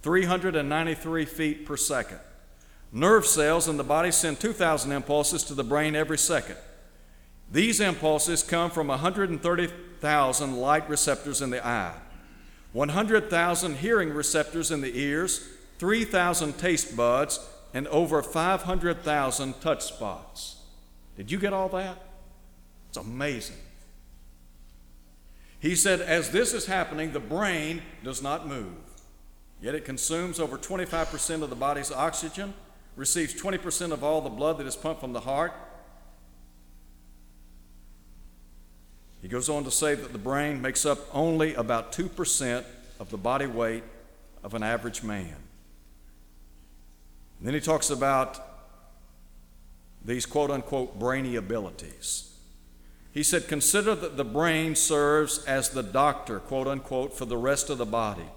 393 0.06 1.26
feet 1.26 1.66
per 1.66 1.76
second. 1.76 2.20
Nerve 2.92 3.26
cells 3.26 3.68
in 3.68 3.76
the 3.78 3.84
body 3.84 4.12
send 4.12 4.40
2,000 4.40 4.92
impulses 4.92 5.44
to 5.46 5.56
the 5.56 5.64
brain 5.64 5.96
every 5.96 6.20
second. 6.20 6.58
These 7.52 7.80
impulses 7.80 8.44
come 8.44 8.70
from 8.70 8.90
130,000 8.90 10.58
light 10.58 10.88
receptors 10.88 11.42
in 11.42 11.50
the 11.50 11.66
eye, 11.66 11.96
100,000 12.74 13.78
hearing 13.78 14.12
receptors 14.12 14.70
in 14.70 14.82
the 14.82 14.96
ears, 14.96 15.50
3,000 15.80 16.56
taste 16.60 16.96
buds, 16.96 17.40
and 17.74 17.88
over 17.88 18.22
500,000 18.22 19.60
touch 19.60 19.86
spots. 19.86 20.58
Did 21.18 21.32
you 21.32 21.40
get 21.40 21.52
all 21.52 21.70
that? 21.70 21.98
It's 22.90 22.98
amazing. 22.98 23.58
He 25.60 25.76
said, 25.76 26.00
as 26.00 26.30
this 26.30 26.54
is 26.54 26.68
happening, 26.68 27.12
the 27.12 27.20
brain 27.20 27.82
does 28.04 28.22
not 28.22 28.48
move. 28.48 28.86
Yet 29.66 29.74
it 29.74 29.84
consumes 29.84 30.40
over 30.40 30.60
25% 30.60 31.42
of 31.42 31.50
the 31.50 31.56
body's 31.56 31.92
oxygen, 31.92 32.54
receives 32.96 33.34
20% 33.34 33.92
of 33.92 34.04
all 34.04 34.22
the 34.22 34.30
blood 34.30 34.60
that 34.60 34.68
is 34.68 34.76
pumped 34.76 35.02
from 35.02 35.12
the 35.12 35.22
heart. 35.22 35.54
He 39.24 39.28
goes 39.28 39.50
on 39.50 39.64
to 39.64 39.72
say 39.72 39.96
that 39.96 40.12
the 40.12 40.20
brain 40.20 40.62
makes 40.62 40.86
up 40.86 41.00
only 41.12 41.56
about 41.56 41.92
2% 41.94 42.64
of 43.00 43.10
the 43.10 43.18
body 43.18 43.48
weight 43.48 43.84
of 44.44 44.54
an 44.54 44.62
average 44.62 45.02
man. 45.02 45.36
And 47.40 47.48
then 47.48 47.56
he 47.56 47.60
talks 47.60 47.90
about 47.90 48.40
these 50.06 50.28
quote 50.28 50.52
unquote 50.52 51.00
brainy 51.00 51.38
abilities. 51.38 52.36
He 53.12 53.24
said, 53.24 53.48
Consider 53.48 53.96
that 53.96 54.16
the 54.16 54.26
brain 54.26 54.76
serves 54.76 55.44
as 55.46 55.70
the 55.70 55.82
doctor, 55.82 56.38
quote 56.38 56.68
unquote, 56.68 57.18
for 57.18 57.26
the 57.26 57.38
rest 57.38 57.72
of 57.72 57.80
the 57.80 57.86
body. 57.88 58.30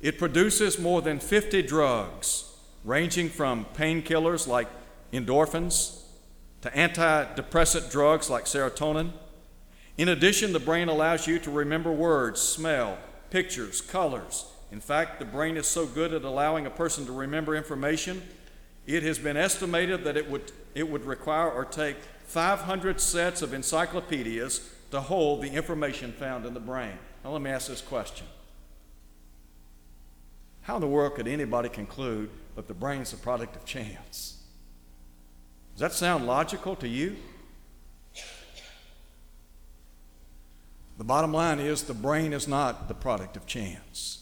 It 0.00 0.18
produces 0.18 0.78
more 0.78 1.02
than 1.02 1.18
50 1.18 1.62
drugs, 1.62 2.52
ranging 2.84 3.28
from 3.28 3.66
painkillers 3.74 4.46
like 4.46 4.68
endorphins 5.12 6.02
to 6.62 6.70
antidepressant 6.70 7.90
drugs 7.90 8.30
like 8.30 8.44
serotonin. 8.44 9.12
In 9.96 10.08
addition, 10.08 10.52
the 10.52 10.60
brain 10.60 10.88
allows 10.88 11.26
you 11.26 11.38
to 11.40 11.50
remember 11.50 11.90
words, 11.90 12.40
smell, 12.40 12.98
pictures, 13.30 13.80
colors, 13.80 14.46
in 14.70 14.80
fact, 14.80 15.18
the 15.18 15.24
brain 15.24 15.56
is 15.56 15.66
so 15.66 15.86
good 15.86 16.12
at 16.12 16.24
allowing 16.24 16.66
a 16.66 16.70
person 16.70 17.06
to 17.06 17.12
remember 17.12 17.56
information, 17.56 18.22
it 18.86 19.02
has 19.02 19.18
been 19.18 19.36
estimated 19.36 20.04
that 20.04 20.16
it 20.16 20.30
would, 20.30 20.52
it 20.74 20.88
would 20.88 21.04
require 21.04 21.50
or 21.50 21.64
take 21.64 21.96
500 22.26 23.00
sets 23.00 23.42
of 23.42 23.54
encyclopedias 23.54 24.70
to 24.90 25.00
hold 25.00 25.42
the 25.42 25.50
information 25.50 26.12
found 26.12 26.44
in 26.44 26.54
the 26.54 26.60
brain. 26.60 26.98
Now, 27.24 27.32
let 27.32 27.42
me 27.42 27.50
ask 27.50 27.68
this 27.68 27.80
question 27.80 28.26
How 30.68 30.76
in 30.76 30.80
the 30.80 30.86
world 30.86 31.16
could 31.16 31.26
anybody 31.26 31.68
conclude 31.68 32.30
that 32.54 32.68
the 32.68 32.74
brain 32.74 33.00
is 33.00 33.12
a 33.12 33.16
product 33.16 33.56
of 33.56 33.64
chance? 33.64 34.40
Does 35.72 35.80
that 35.80 35.92
sound 35.92 36.26
logical 36.26 36.76
to 36.76 36.86
you? 36.86 37.16
The 40.96 41.04
bottom 41.04 41.32
line 41.32 41.58
is 41.58 41.82
the 41.82 41.94
brain 41.94 42.32
is 42.32 42.46
not 42.46 42.86
the 42.86 42.94
product 42.94 43.36
of 43.36 43.44
chance 43.44 44.18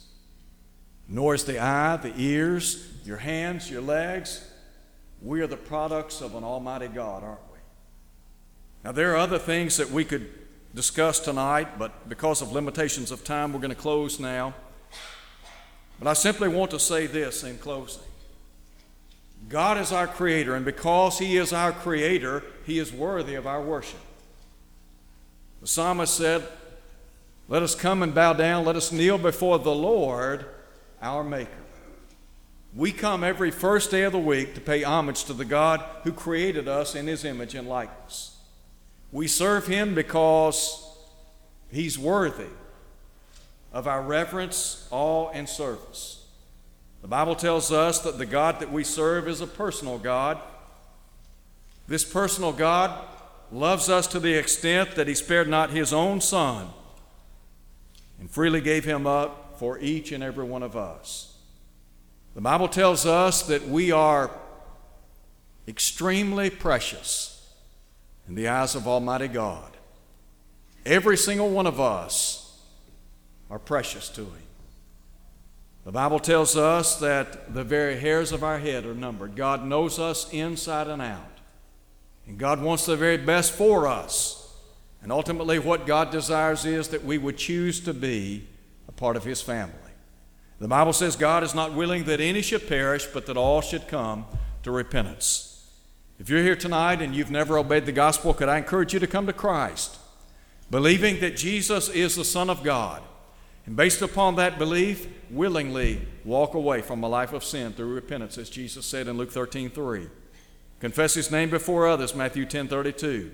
nor 1.08 1.34
is 1.34 1.44
the 1.44 1.58
eye, 1.58 1.96
the 1.96 2.12
ears, 2.16 2.88
your 3.04 3.18
hands, 3.18 3.70
your 3.70 3.80
legs. 3.80 4.44
We 5.22 5.40
are 5.40 5.46
the 5.46 5.56
products 5.56 6.20
of 6.20 6.34
an 6.34 6.44
Almighty 6.44 6.88
God, 6.88 7.22
aren't 7.22 7.52
we? 7.52 7.58
Now, 8.84 8.92
there 8.92 9.12
are 9.12 9.16
other 9.16 9.38
things 9.38 9.76
that 9.76 9.90
we 9.90 10.04
could 10.04 10.28
discuss 10.74 11.20
tonight, 11.20 11.78
but 11.78 12.08
because 12.08 12.42
of 12.42 12.52
limitations 12.52 13.10
of 13.10 13.24
time, 13.24 13.52
we're 13.52 13.60
going 13.60 13.70
to 13.70 13.76
close 13.76 14.18
now. 14.20 14.54
But 15.98 16.08
I 16.08 16.12
simply 16.12 16.48
want 16.48 16.70
to 16.72 16.78
say 16.78 17.06
this 17.06 17.42
in 17.44 17.58
closing 17.58 18.02
God 19.48 19.78
is 19.78 19.92
our 19.92 20.06
Creator, 20.06 20.54
and 20.54 20.64
because 20.64 21.18
He 21.18 21.36
is 21.36 21.52
our 21.52 21.72
Creator, 21.72 22.42
He 22.64 22.78
is 22.78 22.92
worthy 22.92 23.34
of 23.34 23.46
our 23.46 23.62
worship. 23.62 24.00
The 25.60 25.66
psalmist 25.66 26.14
said, 26.14 26.46
Let 27.48 27.62
us 27.62 27.74
come 27.74 28.02
and 28.02 28.14
bow 28.14 28.32
down, 28.32 28.64
let 28.64 28.76
us 28.76 28.92
kneel 28.92 29.18
before 29.18 29.58
the 29.58 29.74
Lord 29.74 30.46
our 31.00 31.22
Maker. 31.22 31.50
We 32.74 32.92
come 32.92 33.24
every 33.24 33.50
first 33.50 33.90
day 33.90 34.02
of 34.02 34.12
the 34.12 34.18
week 34.18 34.54
to 34.54 34.60
pay 34.60 34.82
homage 34.82 35.24
to 35.24 35.32
the 35.32 35.44
God 35.44 35.82
who 36.02 36.12
created 36.12 36.68
us 36.68 36.94
in 36.94 37.06
His 37.06 37.24
image 37.24 37.54
and 37.54 37.68
likeness. 37.68 38.36
We 39.12 39.28
serve 39.28 39.66
Him 39.66 39.94
because 39.94 40.84
He's 41.70 41.98
worthy 41.98 42.48
of 43.76 43.86
our 43.86 44.00
reverence, 44.00 44.88
awe, 44.90 45.28
and 45.34 45.46
service. 45.46 46.24
The 47.02 47.08
Bible 47.08 47.34
tells 47.34 47.70
us 47.70 47.98
that 48.00 48.16
the 48.16 48.24
God 48.24 48.58
that 48.60 48.72
we 48.72 48.82
serve 48.82 49.28
is 49.28 49.42
a 49.42 49.46
personal 49.46 49.98
God. 49.98 50.38
This 51.86 52.02
personal 52.02 52.52
God 52.52 53.06
loves 53.52 53.90
us 53.90 54.06
to 54.06 54.18
the 54.18 54.32
extent 54.32 54.94
that 54.94 55.06
He 55.06 55.14
spared 55.14 55.46
not 55.46 55.68
His 55.68 55.92
own 55.92 56.22
Son 56.22 56.70
and 58.18 58.30
freely 58.30 58.62
gave 58.62 58.86
Him 58.86 59.06
up 59.06 59.58
for 59.58 59.78
each 59.78 60.10
and 60.10 60.24
every 60.24 60.44
one 60.44 60.62
of 60.62 60.74
us. 60.74 61.36
The 62.34 62.40
Bible 62.40 62.68
tells 62.68 63.04
us 63.04 63.42
that 63.42 63.68
we 63.68 63.92
are 63.92 64.30
extremely 65.68 66.48
precious 66.48 67.54
in 68.26 68.36
the 68.36 68.48
eyes 68.48 68.74
of 68.74 68.88
Almighty 68.88 69.28
God. 69.28 69.76
Every 70.86 71.18
single 71.18 71.50
one 71.50 71.66
of 71.66 71.78
us 71.78 72.45
are 73.50 73.58
precious 73.58 74.08
to 74.10 74.22
Him. 74.22 74.42
The 75.84 75.92
Bible 75.92 76.18
tells 76.18 76.56
us 76.56 76.98
that 76.98 77.54
the 77.54 77.62
very 77.62 77.96
hairs 77.98 78.32
of 78.32 78.42
our 78.42 78.58
head 78.58 78.84
are 78.84 78.94
numbered. 78.94 79.36
God 79.36 79.64
knows 79.64 80.00
us 80.00 80.28
inside 80.32 80.88
and 80.88 81.00
out. 81.00 81.38
And 82.26 82.38
God 82.38 82.60
wants 82.60 82.86
the 82.86 82.96
very 82.96 83.18
best 83.18 83.52
for 83.52 83.86
us. 83.86 84.52
And 85.00 85.12
ultimately, 85.12 85.60
what 85.60 85.86
God 85.86 86.10
desires 86.10 86.64
is 86.64 86.88
that 86.88 87.04
we 87.04 87.18
would 87.18 87.36
choose 87.36 87.78
to 87.80 87.94
be 87.94 88.48
a 88.88 88.92
part 88.92 89.16
of 89.16 89.22
his 89.22 89.40
family. 89.40 89.74
The 90.58 90.66
Bible 90.66 90.92
says 90.92 91.14
God 91.14 91.44
is 91.44 91.54
not 91.54 91.74
willing 91.74 92.04
that 92.04 92.20
any 92.20 92.42
should 92.42 92.66
perish, 92.66 93.06
but 93.06 93.26
that 93.26 93.36
all 93.36 93.60
should 93.60 93.86
come 93.86 94.26
to 94.64 94.72
repentance. 94.72 95.68
If 96.18 96.30
you're 96.30 96.42
here 96.42 96.56
tonight 96.56 97.02
and 97.02 97.14
you've 97.14 97.30
never 97.30 97.58
obeyed 97.58 97.86
the 97.86 97.92
gospel, 97.92 98.34
could 98.34 98.48
I 98.48 98.58
encourage 98.58 98.94
you 98.94 98.98
to 98.98 99.06
come 99.06 99.26
to 99.26 99.32
Christ, 99.32 99.98
believing 100.70 101.20
that 101.20 101.36
Jesus 101.36 101.88
is 101.90 102.16
the 102.16 102.24
Son 102.24 102.48
of 102.48 102.64
God, 102.64 103.02
and 103.66 103.76
based 103.76 104.00
upon 104.00 104.36
that 104.36 104.58
belief, 104.58 105.08
willingly 105.30 106.06
walk 106.24 106.54
away 106.54 106.80
from 106.82 107.02
a 107.02 107.08
life 107.08 107.32
of 107.32 107.44
sin 107.44 107.72
through 107.72 107.92
repentance, 107.92 108.38
as 108.38 108.48
Jesus 108.48 108.86
said 108.86 109.08
in 109.08 109.18
Luke 109.18 109.32
13 109.32 109.70
3. 109.70 110.08
Confess 110.80 111.14
his 111.14 111.30
name 111.30 111.50
before 111.50 111.86
others, 111.86 112.14
Matthew 112.14 112.46
10 112.46 112.68
32. 112.68 113.32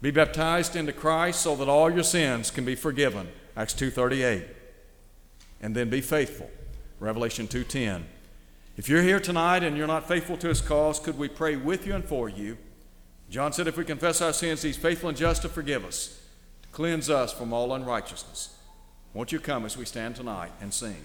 Be 0.00 0.10
baptized 0.12 0.76
into 0.76 0.92
Christ 0.92 1.40
so 1.40 1.56
that 1.56 1.68
all 1.68 1.90
your 1.90 2.04
sins 2.04 2.50
can 2.50 2.64
be 2.64 2.76
forgiven 2.76 3.28
Acts 3.58 3.74
2:38. 3.74 4.46
And 5.60 5.74
then 5.74 5.90
be 5.90 6.00
faithful. 6.00 6.48
Revelation 7.00 7.48
2:10. 7.48 8.06
If 8.76 8.88
you're 8.88 9.02
here 9.02 9.18
tonight 9.18 9.64
and 9.64 9.76
you're 9.76 9.88
not 9.88 10.06
faithful 10.06 10.36
to 10.36 10.48
his 10.48 10.60
cause, 10.60 11.00
could 11.00 11.18
we 11.18 11.28
pray 11.28 11.56
with 11.56 11.84
you 11.84 11.96
and 11.96 12.04
for 12.04 12.28
you? 12.28 12.56
John 13.28 13.52
said 13.52 13.66
if 13.66 13.76
we 13.76 13.84
confess 13.84 14.22
our 14.22 14.32
sins, 14.32 14.62
he's 14.62 14.76
faithful 14.76 15.08
and 15.08 15.18
just 15.18 15.42
to 15.42 15.48
forgive 15.48 15.84
us, 15.84 16.20
to 16.62 16.68
cleanse 16.68 17.10
us 17.10 17.32
from 17.32 17.52
all 17.52 17.74
unrighteousness. 17.74 18.54
Won't 19.14 19.32
you 19.32 19.40
come 19.40 19.64
as 19.64 19.76
we 19.76 19.84
stand 19.84 20.16
tonight 20.16 20.52
and 20.60 20.72
sing? 20.72 21.04